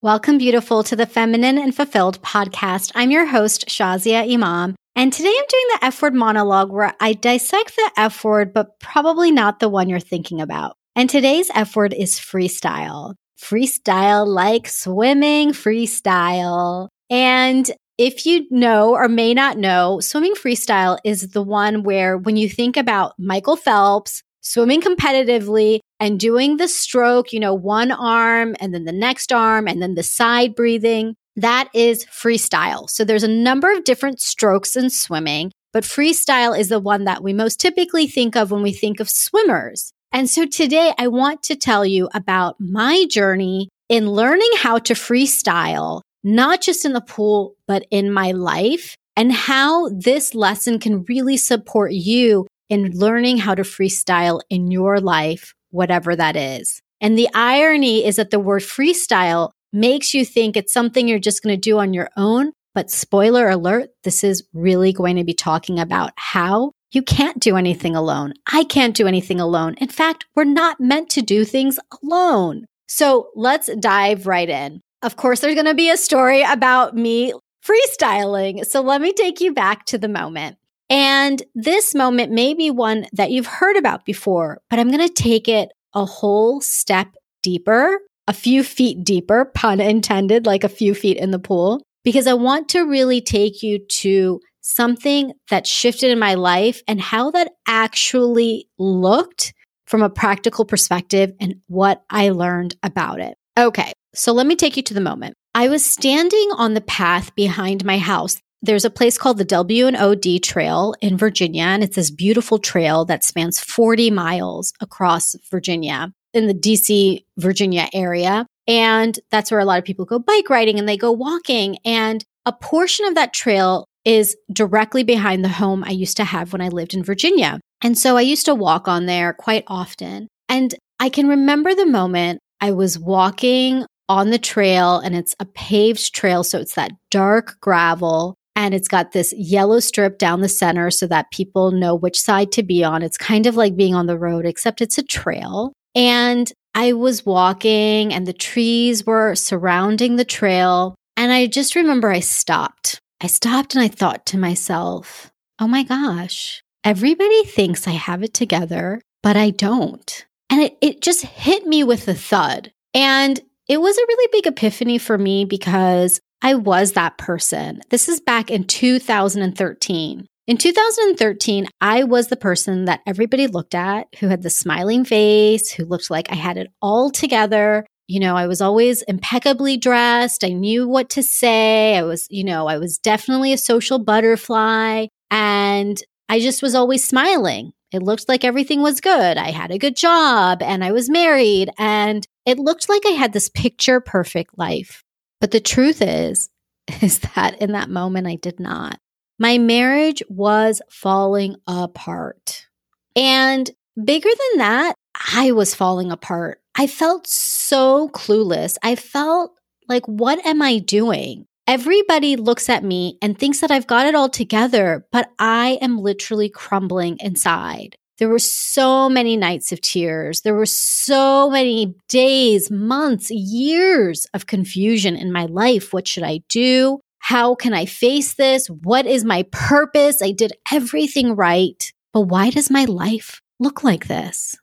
Welcome, 0.00 0.38
beautiful, 0.38 0.84
to 0.84 0.94
the 0.94 1.06
Feminine 1.06 1.58
and 1.58 1.74
Fulfilled 1.74 2.22
podcast. 2.22 2.92
I'm 2.94 3.10
your 3.10 3.26
host, 3.26 3.66
Shazia 3.66 4.32
Imam. 4.32 4.76
And 4.94 5.12
today 5.12 5.34
I'm 5.36 5.44
doing 5.48 5.66
the 5.72 5.86
F 5.86 6.00
word 6.00 6.14
monologue 6.14 6.70
where 6.70 6.94
I 7.00 7.14
dissect 7.14 7.74
the 7.74 7.90
F 7.96 8.22
word, 8.22 8.54
but 8.54 8.78
probably 8.78 9.32
not 9.32 9.58
the 9.58 9.68
one 9.68 9.88
you're 9.88 9.98
thinking 9.98 10.40
about. 10.40 10.76
And 10.94 11.10
today's 11.10 11.50
F 11.52 11.74
word 11.74 11.92
is 11.92 12.14
freestyle. 12.14 13.16
Freestyle 13.42 14.24
like 14.24 14.68
swimming 14.68 15.50
freestyle. 15.50 16.86
And 17.10 17.68
if 17.98 18.24
you 18.24 18.46
know 18.52 18.94
or 18.94 19.08
may 19.08 19.34
not 19.34 19.58
know, 19.58 19.98
swimming 19.98 20.34
freestyle 20.34 20.98
is 21.04 21.30
the 21.30 21.42
one 21.42 21.82
where 21.82 22.16
when 22.16 22.36
you 22.36 22.48
think 22.48 22.76
about 22.76 23.14
Michael 23.18 23.56
Phelps 23.56 24.22
swimming 24.40 24.80
competitively 24.80 25.80
and 26.00 26.20
doing 26.20 26.56
the 26.56 26.68
stroke, 26.68 27.32
you 27.32 27.40
know, 27.40 27.54
one 27.54 27.90
arm 27.90 28.56
and 28.60 28.74
then 28.74 28.84
the 28.84 28.92
next 28.92 29.32
arm 29.32 29.66
and 29.66 29.82
then 29.82 29.94
the 29.94 30.02
side 30.02 30.54
breathing, 30.54 31.14
that 31.36 31.68
is 31.74 32.04
freestyle. 32.06 32.88
So 32.88 33.04
there's 33.04 33.24
a 33.24 33.28
number 33.28 33.72
of 33.72 33.84
different 33.84 34.20
strokes 34.20 34.76
in 34.76 34.90
swimming, 34.90 35.52
but 35.72 35.84
freestyle 35.84 36.58
is 36.58 36.68
the 36.68 36.80
one 36.80 37.04
that 37.04 37.22
we 37.22 37.32
most 37.32 37.60
typically 37.60 38.06
think 38.06 38.36
of 38.36 38.50
when 38.50 38.62
we 38.62 38.72
think 38.72 39.00
of 39.00 39.10
swimmers. 39.10 39.92
And 40.12 40.28
so 40.28 40.46
today 40.46 40.94
I 40.98 41.08
want 41.08 41.42
to 41.44 41.56
tell 41.56 41.84
you 41.84 42.08
about 42.14 42.56
my 42.58 43.04
journey 43.10 43.68
in 43.88 44.10
learning 44.10 44.50
how 44.58 44.78
to 44.78 44.94
freestyle 44.94 46.02
not 46.24 46.60
just 46.60 46.84
in 46.84 46.92
the 46.92 47.00
pool, 47.00 47.54
but 47.66 47.86
in 47.90 48.12
my 48.12 48.32
life 48.32 48.96
and 49.16 49.32
how 49.32 49.88
this 49.88 50.34
lesson 50.34 50.78
can 50.78 51.04
really 51.08 51.36
support 51.36 51.92
you 51.92 52.46
in 52.68 52.90
learning 52.92 53.38
how 53.38 53.54
to 53.54 53.62
freestyle 53.62 54.40
in 54.50 54.70
your 54.70 55.00
life, 55.00 55.54
whatever 55.70 56.14
that 56.16 56.36
is. 56.36 56.80
And 57.00 57.16
the 57.16 57.28
irony 57.34 58.04
is 58.04 58.16
that 58.16 58.30
the 58.30 58.40
word 58.40 58.62
freestyle 58.62 59.50
makes 59.72 60.14
you 60.14 60.24
think 60.24 60.56
it's 60.56 60.72
something 60.72 61.06
you're 61.06 61.18
just 61.18 61.42
going 61.42 61.54
to 61.54 61.60
do 61.60 61.78
on 61.78 61.94
your 61.94 62.08
own. 62.16 62.52
But 62.74 62.90
spoiler 62.90 63.48
alert, 63.48 63.90
this 64.04 64.22
is 64.22 64.44
really 64.52 64.92
going 64.92 65.16
to 65.16 65.24
be 65.24 65.34
talking 65.34 65.78
about 65.78 66.12
how 66.16 66.72
you 66.90 67.02
can't 67.02 67.38
do 67.40 67.56
anything 67.56 67.94
alone. 67.94 68.34
I 68.50 68.64
can't 68.64 68.96
do 68.96 69.06
anything 69.06 69.40
alone. 69.40 69.74
In 69.74 69.88
fact, 69.88 70.24
we're 70.34 70.44
not 70.44 70.80
meant 70.80 71.10
to 71.10 71.22
do 71.22 71.44
things 71.44 71.78
alone. 72.02 72.64
So 72.86 73.28
let's 73.34 73.68
dive 73.76 74.26
right 74.26 74.48
in. 74.48 74.80
Of 75.02 75.16
course, 75.16 75.40
there's 75.40 75.54
going 75.54 75.66
to 75.66 75.74
be 75.74 75.90
a 75.90 75.96
story 75.96 76.42
about 76.42 76.96
me 76.96 77.32
freestyling. 77.64 78.64
So 78.64 78.80
let 78.80 79.00
me 79.00 79.12
take 79.12 79.40
you 79.40 79.52
back 79.52 79.84
to 79.86 79.98
the 79.98 80.08
moment. 80.08 80.56
And 80.90 81.42
this 81.54 81.94
moment 81.94 82.32
may 82.32 82.54
be 82.54 82.70
one 82.70 83.06
that 83.12 83.30
you've 83.30 83.46
heard 83.46 83.76
about 83.76 84.04
before, 84.04 84.60
but 84.70 84.78
I'm 84.78 84.90
going 84.90 85.06
to 85.06 85.12
take 85.12 85.48
it 85.48 85.70
a 85.94 86.04
whole 86.04 86.60
step 86.60 87.08
deeper, 87.42 87.98
a 88.26 88.32
few 88.32 88.62
feet 88.62 89.04
deeper, 89.04 89.50
pun 89.54 89.80
intended, 89.80 90.46
like 90.46 90.64
a 90.64 90.68
few 90.68 90.94
feet 90.94 91.18
in 91.18 91.30
the 91.30 91.38
pool, 91.38 91.82
because 92.04 92.26
I 92.26 92.34
want 92.34 92.68
to 92.70 92.82
really 92.82 93.20
take 93.20 93.62
you 93.62 93.78
to 93.78 94.40
something 94.60 95.32
that 95.50 95.66
shifted 95.66 96.10
in 96.10 96.18
my 96.18 96.34
life 96.34 96.82
and 96.86 97.00
how 97.00 97.30
that 97.30 97.52
actually 97.66 98.68
looked 98.78 99.54
from 99.86 100.02
a 100.02 100.10
practical 100.10 100.64
perspective 100.66 101.32
and 101.40 101.56
what 101.66 102.02
I 102.10 102.30
learned 102.30 102.76
about 102.82 103.20
it. 103.20 103.36
Okay. 103.58 103.92
So 104.14 104.32
let 104.32 104.46
me 104.46 104.56
take 104.56 104.76
you 104.76 104.82
to 104.84 104.94
the 104.94 105.00
moment. 105.00 105.34
I 105.54 105.68
was 105.68 105.84
standing 105.84 106.50
on 106.56 106.74
the 106.74 106.80
path 106.82 107.34
behind 107.34 107.84
my 107.84 107.98
house. 107.98 108.38
There's 108.60 108.84
a 108.84 108.90
place 108.90 109.18
called 109.18 109.38
the 109.38 109.44
W&OD 109.44 110.42
Trail 110.42 110.94
in 111.00 111.16
Virginia, 111.16 111.62
and 111.62 111.84
it's 111.84 111.96
this 111.96 112.10
beautiful 112.10 112.58
trail 112.58 113.04
that 113.04 113.24
spans 113.24 113.60
40 113.60 114.10
miles 114.10 114.72
across 114.80 115.36
Virginia 115.50 116.12
in 116.34 116.46
the 116.46 116.54
DC, 116.54 117.24
Virginia 117.36 117.88
area. 117.92 118.46
And 118.66 119.18
that's 119.30 119.50
where 119.50 119.60
a 119.60 119.64
lot 119.64 119.78
of 119.78 119.84
people 119.84 120.04
go 120.04 120.18
bike 120.18 120.50
riding 120.50 120.78
and 120.78 120.88
they 120.88 120.96
go 120.96 121.12
walking. 121.12 121.78
And 121.84 122.24
a 122.44 122.52
portion 122.52 123.06
of 123.06 123.14
that 123.14 123.32
trail 123.32 123.86
is 124.04 124.36
directly 124.52 125.04
behind 125.04 125.44
the 125.44 125.48
home 125.48 125.84
I 125.84 125.90
used 125.90 126.16
to 126.18 126.24
have 126.24 126.52
when 126.52 126.60
I 126.60 126.68
lived 126.68 126.94
in 126.94 127.02
Virginia. 127.02 127.60
And 127.82 127.96
so 127.96 128.16
I 128.16 128.22
used 128.22 128.46
to 128.46 128.54
walk 128.54 128.88
on 128.88 129.06
there 129.06 129.32
quite 129.32 129.64
often. 129.68 130.28
And 130.48 130.74
I 130.98 131.08
can 131.08 131.28
remember 131.28 131.74
the 131.74 131.86
moment 131.86 132.40
I 132.60 132.72
was 132.72 132.98
walking 132.98 133.84
on 134.08 134.30
the 134.30 134.38
trail 134.38 134.98
and 134.98 135.14
it's 135.14 135.34
a 135.38 135.44
paved 135.44 136.14
trail. 136.14 136.42
So 136.42 136.58
it's 136.58 136.74
that 136.74 136.92
dark 137.10 137.56
gravel 137.60 138.34
and 138.58 138.74
it's 138.74 138.88
got 138.88 139.12
this 139.12 139.32
yellow 139.34 139.78
strip 139.78 140.18
down 140.18 140.40
the 140.40 140.48
center 140.48 140.90
so 140.90 141.06
that 141.06 141.30
people 141.30 141.70
know 141.70 141.94
which 141.94 142.20
side 142.20 142.50
to 142.50 142.64
be 142.64 142.82
on. 142.82 143.04
It's 143.04 143.16
kind 143.16 143.46
of 143.46 143.54
like 143.54 143.76
being 143.76 143.94
on 143.94 144.06
the 144.06 144.18
road, 144.18 144.44
except 144.44 144.80
it's 144.80 144.98
a 144.98 145.02
trail. 145.04 145.72
And 145.94 146.52
I 146.74 146.92
was 146.92 147.24
walking 147.24 148.12
and 148.12 148.26
the 148.26 148.32
trees 148.32 149.06
were 149.06 149.36
surrounding 149.36 150.16
the 150.16 150.24
trail. 150.24 150.96
And 151.16 151.30
I 151.30 151.46
just 151.46 151.76
remember 151.76 152.10
I 152.10 152.18
stopped. 152.18 152.98
I 153.20 153.28
stopped 153.28 153.76
and 153.76 153.84
I 153.84 153.86
thought 153.86 154.26
to 154.26 154.38
myself, 154.38 155.30
oh 155.60 155.68
my 155.68 155.84
gosh, 155.84 156.60
everybody 156.82 157.44
thinks 157.44 157.86
I 157.86 157.92
have 157.92 158.24
it 158.24 158.34
together, 158.34 159.00
but 159.22 159.36
I 159.36 159.50
don't. 159.50 160.26
And 160.50 160.62
it, 160.62 160.76
it 160.80 161.00
just 161.00 161.24
hit 161.24 161.64
me 161.64 161.84
with 161.84 162.08
a 162.08 162.14
thud. 162.14 162.72
And 162.92 163.40
it 163.68 163.80
was 163.80 163.96
a 163.96 164.06
really 164.08 164.28
big 164.32 164.48
epiphany 164.48 164.98
for 164.98 165.16
me 165.16 165.44
because 165.44 166.20
I 166.40 166.54
was 166.54 166.92
that 166.92 167.18
person. 167.18 167.80
This 167.90 168.08
is 168.08 168.20
back 168.20 168.50
in 168.50 168.64
2013. 168.64 170.26
In 170.46 170.56
2013, 170.56 171.66
I 171.80 172.04
was 172.04 172.28
the 172.28 172.36
person 172.36 172.84
that 172.84 173.00
everybody 173.06 173.48
looked 173.48 173.74
at 173.74 174.06
who 174.20 174.28
had 174.28 174.42
the 174.42 174.50
smiling 174.50 175.04
face, 175.04 175.70
who 175.70 175.84
looked 175.84 176.10
like 176.10 176.30
I 176.30 176.36
had 176.36 176.56
it 176.56 176.68
all 176.80 177.10
together. 177.10 177.84
You 178.06 178.20
know, 178.20 178.36
I 178.36 178.46
was 178.46 178.60
always 178.60 179.02
impeccably 179.02 179.76
dressed. 179.76 180.44
I 180.44 180.50
knew 180.50 180.88
what 180.88 181.10
to 181.10 181.22
say. 181.22 181.96
I 181.96 182.02
was, 182.02 182.26
you 182.30 182.44
know, 182.44 182.66
I 182.66 182.78
was 182.78 182.98
definitely 182.98 183.52
a 183.52 183.58
social 183.58 183.98
butterfly. 183.98 185.06
And 185.30 186.00
I 186.28 186.40
just 186.40 186.62
was 186.62 186.74
always 186.74 187.04
smiling. 187.04 187.72
It 187.92 188.02
looked 188.02 188.28
like 188.28 188.44
everything 188.44 188.80
was 188.80 189.00
good. 189.00 189.36
I 189.36 189.50
had 189.50 189.70
a 189.70 189.78
good 189.78 189.96
job 189.96 190.62
and 190.62 190.84
I 190.84 190.92
was 190.92 191.10
married 191.10 191.70
and 191.78 192.26
it 192.46 192.58
looked 192.58 192.88
like 192.88 193.02
I 193.06 193.10
had 193.10 193.32
this 193.32 193.48
picture 193.48 194.00
perfect 194.00 194.56
life. 194.56 195.02
But 195.40 195.50
the 195.50 195.60
truth 195.60 196.02
is, 196.02 196.50
is 197.00 197.20
that 197.34 197.60
in 197.60 197.72
that 197.72 197.90
moment, 197.90 198.26
I 198.26 198.36
did 198.36 198.60
not. 198.60 198.98
My 199.38 199.58
marriage 199.58 200.22
was 200.28 200.82
falling 200.90 201.56
apart. 201.66 202.66
And 203.14 203.70
bigger 204.02 204.28
than 204.28 204.58
that, 204.58 204.94
I 205.34 205.52
was 205.52 205.74
falling 205.74 206.10
apart. 206.10 206.60
I 206.76 206.86
felt 206.86 207.26
so 207.26 208.08
clueless. 208.08 208.76
I 208.82 208.94
felt 208.94 209.52
like, 209.88 210.06
what 210.06 210.44
am 210.44 210.62
I 210.62 210.78
doing? 210.78 211.46
Everybody 211.66 212.36
looks 212.36 212.68
at 212.68 212.82
me 212.82 213.18
and 213.20 213.38
thinks 213.38 213.60
that 213.60 213.70
I've 213.70 213.86
got 213.86 214.06
it 214.06 214.14
all 214.14 214.28
together, 214.28 215.06
but 215.12 215.30
I 215.38 215.78
am 215.82 215.98
literally 215.98 216.48
crumbling 216.48 217.18
inside. 217.20 217.96
There 218.18 218.28
were 218.28 218.40
so 218.40 219.08
many 219.08 219.36
nights 219.36 219.70
of 219.70 219.80
tears. 219.80 220.40
There 220.40 220.54
were 220.54 220.66
so 220.66 221.50
many 221.50 221.94
days, 222.08 222.70
months, 222.70 223.30
years 223.30 224.26
of 224.34 224.46
confusion 224.46 225.14
in 225.14 225.32
my 225.32 225.44
life. 225.44 225.92
What 225.92 226.08
should 226.08 226.24
I 226.24 226.40
do? 226.48 227.00
How 227.20 227.54
can 227.54 227.74
I 227.74 227.84
face 227.84 228.34
this? 228.34 228.68
What 228.68 229.06
is 229.06 229.24
my 229.24 229.44
purpose? 229.52 230.20
I 230.20 230.32
did 230.32 230.52
everything 230.72 231.36
right. 231.36 231.92
But 232.12 232.22
why 232.22 232.50
does 232.50 232.70
my 232.70 232.86
life 232.86 233.40
look 233.60 233.84
like 233.84 234.08
this? 234.08 234.56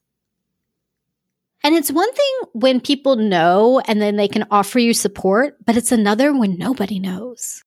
And 1.63 1.75
it's 1.75 1.91
one 1.91 2.13
thing 2.13 2.33
when 2.53 2.79
people 2.81 3.15
know 3.15 3.81
and 3.87 4.01
then 4.01 4.17
they 4.17 4.27
can 4.27 4.45
offer 4.51 4.79
you 4.79 4.93
support, 4.93 5.55
but 5.65 5.77
it's 5.77 5.91
another 5.91 6.31
when 6.37 6.57
nobody 6.57 6.99
knows. 6.99 7.63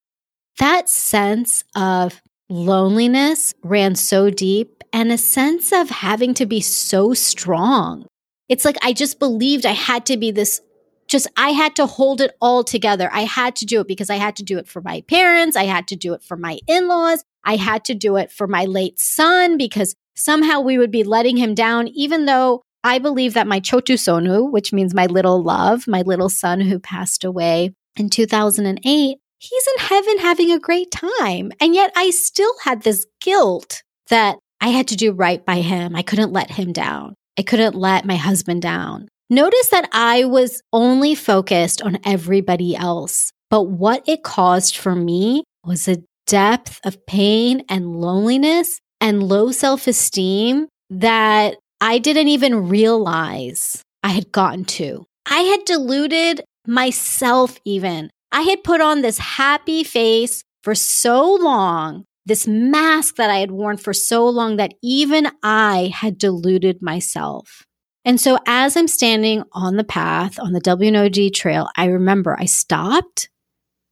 That 0.58 0.88
sense 0.88 1.64
of 1.74 2.20
loneliness 2.48 3.54
ran 3.62 3.94
so 3.94 4.30
deep 4.30 4.82
and 4.92 5.12
a 5.12 5.18
sense 5.18 5.72
of 5.72 5.90
having 5.90 6.34
to 6.34 6.46
be 6.46 6.60
so 6.60 7.14
strong. 7.14 8.06
It's 8.48 8.64
like 8.64 8.76
I 8.82 8.92
just 8.92 9.18
believed 9.18 9.66
I 9.66 9.72
had 9.72 10.06
to 10.06 10.16
be 10.16 10.30
this 10.30 10.60
just 11.08 11.26
I 11.36 11.50
had 11.50 11.74
to 11.76 11.86
hold 11.86 12.20
it 12.20 12.32
all 12.40 12.62
together. 12.62 13.08
I 13.12 13.22
had 13.22 13.56
to 13.56 13.66
do 13.66 13.80
it 13.80 13.88
because 13.88 14.10
I 14.10 14.16
had 14.16 14.36
to 14.36 14.42
do 14.42 14.58
it 14.58 14.68
for 14.68 14.82
my 14.82 15.00
parents. 15.02 15.56
I 15.56 15.64
had 15.64 15.88
to 15.88 15.96
do 15.96 16.12
it 16.12 16.22
for 16.22 16.36
my 16.36 16.58
in-laws. 16.66 17.24
I 17.44 17.56
had 17.56 17.84
to 17.86 17.94
do 17.94 18.16
it 18.16 18.30
for 18.30 18.46
my 18.46 18.66
late 18.66 18.98
son 18.98 19.56
because 19.56 19.94
somehow 20.14 20.60
we 20.60 20.76
would 20.76 20.90
be 20.90 21.04
letting 21.04 21.38
him 21.38 21.54
down, 21.54 21.88
even 21.88 22.26
though 22.26 22.62
I 22.84 22.98
believe 22.98 23.34
that 23.34 23.46
my 23.46 23.58
Chotu 23.58 23.94
Sonu, 23.94 24.50
which 24.50 24.72
means 24.72 24.94
my 24.94 25.06
little 25.06 25.42
love, 25.42 25.88
my 25.88 26.02
little 26.02 26.28
son 26.28 26.60
who 26.60 26.78
passed 26.78 27.24
away 27.24 27.74
in 27.96 28.10
2008, 28.10 29.18
he's 29.38 29.66
in 29.76 29.86
heaven 29.86 30.18
having 30.18 30.50
a 30.50 30.58
great 30.58 30.90
time. 30.90 31.52
And 31.60 31.74
yet 31.74 31.92
I 31.96 32.10
still 32.10 32.52
had 32.64 32.82
this 32.82 33.06
guilt 33.20 33.82
that 34.08 34.38
I 34.60 34.68
had 34.68 34.88
to 34.88 34.96
do 34.96 35.12
right 35.12 35.44
by 35.44 35.60
him. 35.60 35.94
I 35.94 36.02
couldn't 36.02 36.32
let 36.32 36.50
him 36.50 36.72
down. 36.72 37.14
I 37.38 37.42
couldn't 37.42 37.74
let 37.74 38.04
my 38.04 38.16
husband 38.16 38.62
down. 38.62 39.08
Notice 39.30 39.68
that 39.68 39.88
I 39.92 40.24
was 40.24 40.62
only 40.72 41.14
focused 41.14 41.82
on 41.82 41.98
everybody 42.04 42.74
else, 42.74 43.30
but 43.50 43.64
what 43.64 44.02
it 44.08 44.22
caused 44.22 44.76
for 44.76 44.94
me 44.94 45.44
was 45.64 45.86
a 45.86 46.02
depth 46.26 46.80
of 46.84 47.06
pain 47.06 47.62
and 47.68 48.00
loneliness 48.00 48.80
and 49.00 49.22
low 49.22 49.52
self 49.52 49.86
esteem 49.86 50.66
that 50.90 51.56
I 51.80 51.98
didn't 51.98 52.28
even 52.28 52.68
realize 52.68 53.82
I 54.02 54.08
had 54.08 54.32
gotten 54.32 54.64
to. 54.64 55.04
I 55.26 55.40
had 55.40 55.64
deluded 55.64 56.42
myself, 56.66 57.58
even. 57.64 58.10
I 58.32 58.42
had 58.42 58.64
put 58.64 58.80
on 58.80 59.02
this 59.02 59.18
happy 59.18 59.84
face 59.84 60.44
for 60.62 60.74
so 60.74 61.34
long, 61.34 62.04
this 62.26 62.46
mask 62.46 63.16
that 63.16 63.30
I 63.30 63.38
had 63.38 63.50
worn 63.50 63.76
for 63.76 63.92
so 63.92 64.28
long 64.28 64.56
that 64.56 64.74
even 64.82 65.28
I 65.42 65.92
had 65.94 66.18
deluded 66.18 66.82
myself. 66.82 67.64
And 68.04 68.20
so 68.20 68.38
as 68.46 68.76
I'm 68.76 68.88
standing 68.88 69.44
on 69.52 69.76
the 69.76 69.84
path 69.84 70.38
on 70.38 70.52
the 70.52 70.60
W&OD 70.60 71.34
trail, 71.34 71.68
I 71.76 71.86
remember 71.86 72.36
I 72.38 72.46
stopped 72.46 73.28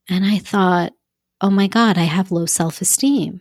and 0.09 0.25
I 0.25 0.39
thought, 0.39 0.93
oh 1.41 1.50
my 1.50 1.67
God, 1.67 1.99
I 1.99 2.05
have 2.05 2.31
low 2.31 2.47
self 2.47 2.81
esteem. 2.81 3.41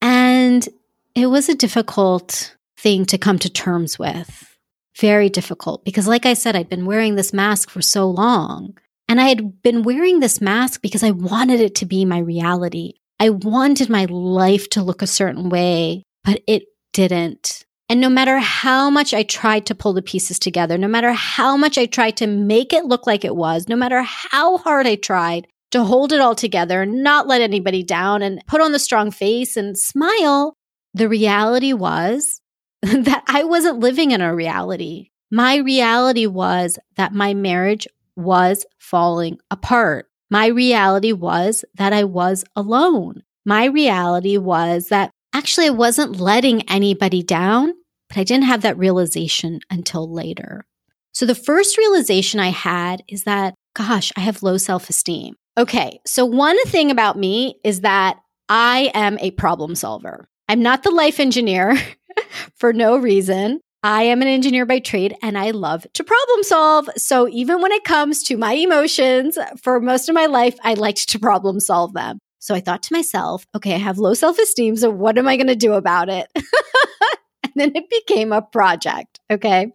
And 0.00 0.68
it 1.14 1.26
was 1.26 1.48
a 1.48 1.54
difficult 1.54 2.54
thing 2.78 3.06
to 3.06 3.18
come 3.18 3.38
to 3.38 3.50
terms 3.50 3.98
with. 3.98 4.56
Very 4.98 5.28
difficult 5.28 5.84
because, 5.84 6.06
like 6.06 6.26
I 6.26 6.34
said, 6.34 6.54
I'd 6.54 6.68
been 6.68 6.86
wearing 6.86 7.16
this 7.16 7.32
mask 7.32 7.70
for 7.70 7.82
so 7.82 8.08
long. 8.08 8.78
And 9.08 9.20
I 9.20 9.28
had 9.28 9.62
been 9.62 9.82
wearing 9.82 10.20
this 10.20 10.40
mask 10.40 10.82
because 10.82 11.02
I 11.02 11.10
wanted 11.10 11.60
it 11.60 11.74
to 11.76 11.86
be 11.86 12.04
my 12.04 12.18
reality. 12.18 12.94
I 13.20 13.30
wanted 13.30 13.88
my 13.88 14.06
life 14.06 14.68
to 14.70 14.82
look 14.82 15.02
a 15.02 15.06
certain 15.06 15.48
way, 15.48 16.04
but 16.24 16.42
it 16.46 16.64
didn't. 16.92 17.64
And 17.88 18.00
no 18.00 18.08
matter 18.08 18.38
how 18.38 18.88
much 18.88 19.12
I 19.12 19.22
tried 19.22 19.66
to 19.66 19.74
pull 19.74 19.92
the 19.92 20.02
pieces 20.02 20.38
together, 20.38 20.78
no 20.78 20.88
matter 20.88 21.12
how 21.12 21.56
much 21.56 21.76
I 21.76 21.86
tried 21.86 22.16
to 22.18 22.26
make 22.26 22.72
it 22.72 22.86
look 22.86 23.06
like 23.06 23.24
it 23.24 23.36
was, 23.36 23.68
no 23.68 23.76
matter 23.76 24.02
how 24.02 24.56
hard 24.56 24.86
I 24.86 24.94
tried 24.94 25.46
to 25.72 25.84
hold 25.84 26.12
it 26.12 26.20
all 26.20 26.34
together, 26.34 26.86
not 26.86 27.26
let 27.26 27.42
anybody 27.42 27.82
down, 27.82 28.22
and 28.22 28.42
put 28.46 28.60
on 28.60 28.72
the 28.72 28.78
strong 28.78 29.10
face 29.10 29.56
and 29.56 29.76
smile, 29.76 30.56
the 30.94 31.08
reality 31.08 31.72
was 31.72 32.40
that 32.82 33.24
I 33.26 33.44
wasn't 33.44 33.80
living 33.80 34.12
in 34.12 34.22
a 34.22 34.34
reality. 34.34 35.10
My 35.30 35.56
reality 35.56 36.26
was 36.26 36.78
that 36.96 37.12
my 37.12 37.34
marriage 37.34 37.86
was 38.16 38.64
falling 38.78 39.38
apart. 39.50 40.06
My 40.30 40.46
reality 40.46 41.12
was 41.12 41.64
that 41.74 41.92
I 41.92 42.04
was 42.04 42.44
alone. 42.56 43.22
My 43.44 43.66
reality 43.66 44.38
was 44.38 44.88
that 44.88 45.10
actually 45.34 45.66
I 45.66 45.70
wasn't 45.70 46.20
letting 46.20 46.68
anybody 46.70 47.22
down, 47.22 47.74
but 48.08 48.18
I 48.18 48.24
didn't 48.24 48.44
have 48.46 48.62
that 48.62 48.78
realization 48.78 49.60
until 49.70 50.10
later. 50.10 50.64
So 51.12 51.26
the 51.26 51.34
first 51.34 51.78
realization 51.78 52.40
I 52.40 52.48
had 52.48 53.02
is 53.08 53.24
that, 53.24 53.54
gosh, 53.74 54.12
I 54.16 54.20
have 54.20 54.42
low 54.42 54.56
self 54.56 54.90
esteem. 54.90 55.36
Okay. 55.56 56.00
So 56.06 56.24
one 56.24 56.60
thing 56.64 56.90
about 56.90 57.18
me 57.18 57.60
is 57.62 57.82
that 57.82 58.18
I 58.48 58.90
am 58.94 59.18
a 59.20 59.30
problem 59.32 59.74
solver. 59.74 60.26
I'm 60.48 60.62
not 60.62 60.82
the 60.82 60.90
life 60.90 61.20
engineer 61.20 61.76
for 62.56 62.72
no 62.72 62.96
reason. 62.96 63.60
I 63.84 64.04
am 64.04 64.22
an 64.22 64.28
engineer 64.28 64.64
by 64.64 64.78
trade 64.78 65.14
and 65.20 65.36
I 65.36 65.50
love 65.50 65.86
to 65.92 66.02
problem 66.02 66.42
solve. 66.42 66.88
So 66.96 67.28
even 67.28 67.60
when 67.60 67.70
it 67.70 67.84
comes 67.84 68.22
to 68.22 68.38
my 68.38 68.54
emotions, 68.54 69.36
for 69.62 69.78
most 69.78 70.08
of 70.08 70.14
my 70.14 70.24
life, 70.24 70.56
I 70.64 70.72
liked 70.72 71.06
to 71.10 71.18
problem 71.18 71.60
solve 71.60 71.92
them. 71.92 72.18
So 72.38 72.54
I 72.54 72.60
thought 72.60 72.82
to 72.84 72.94
myself, 72.94 73.44
okay, 73.54 73.74
I 73.74 73.78
have 73.78 73.98
low 73.98 74.14
self 74.14 74.38
esteem. 74.38 74.76
So 74.76 74.88
what 74.88 75.18
am 75.18 75.28
I 75.28 75.36
going 75.36 75.48
to 75.48 75.54
do 75.54 75.74
about 75.74 76.08
it? 76.08 76.28
and 76.34 77.52
then 77.56 77.72
it 77.74 77.90
became 77.90 78.32
a 78.32 78.40
project. 78.40 79.20
Okay. 79.30 79.70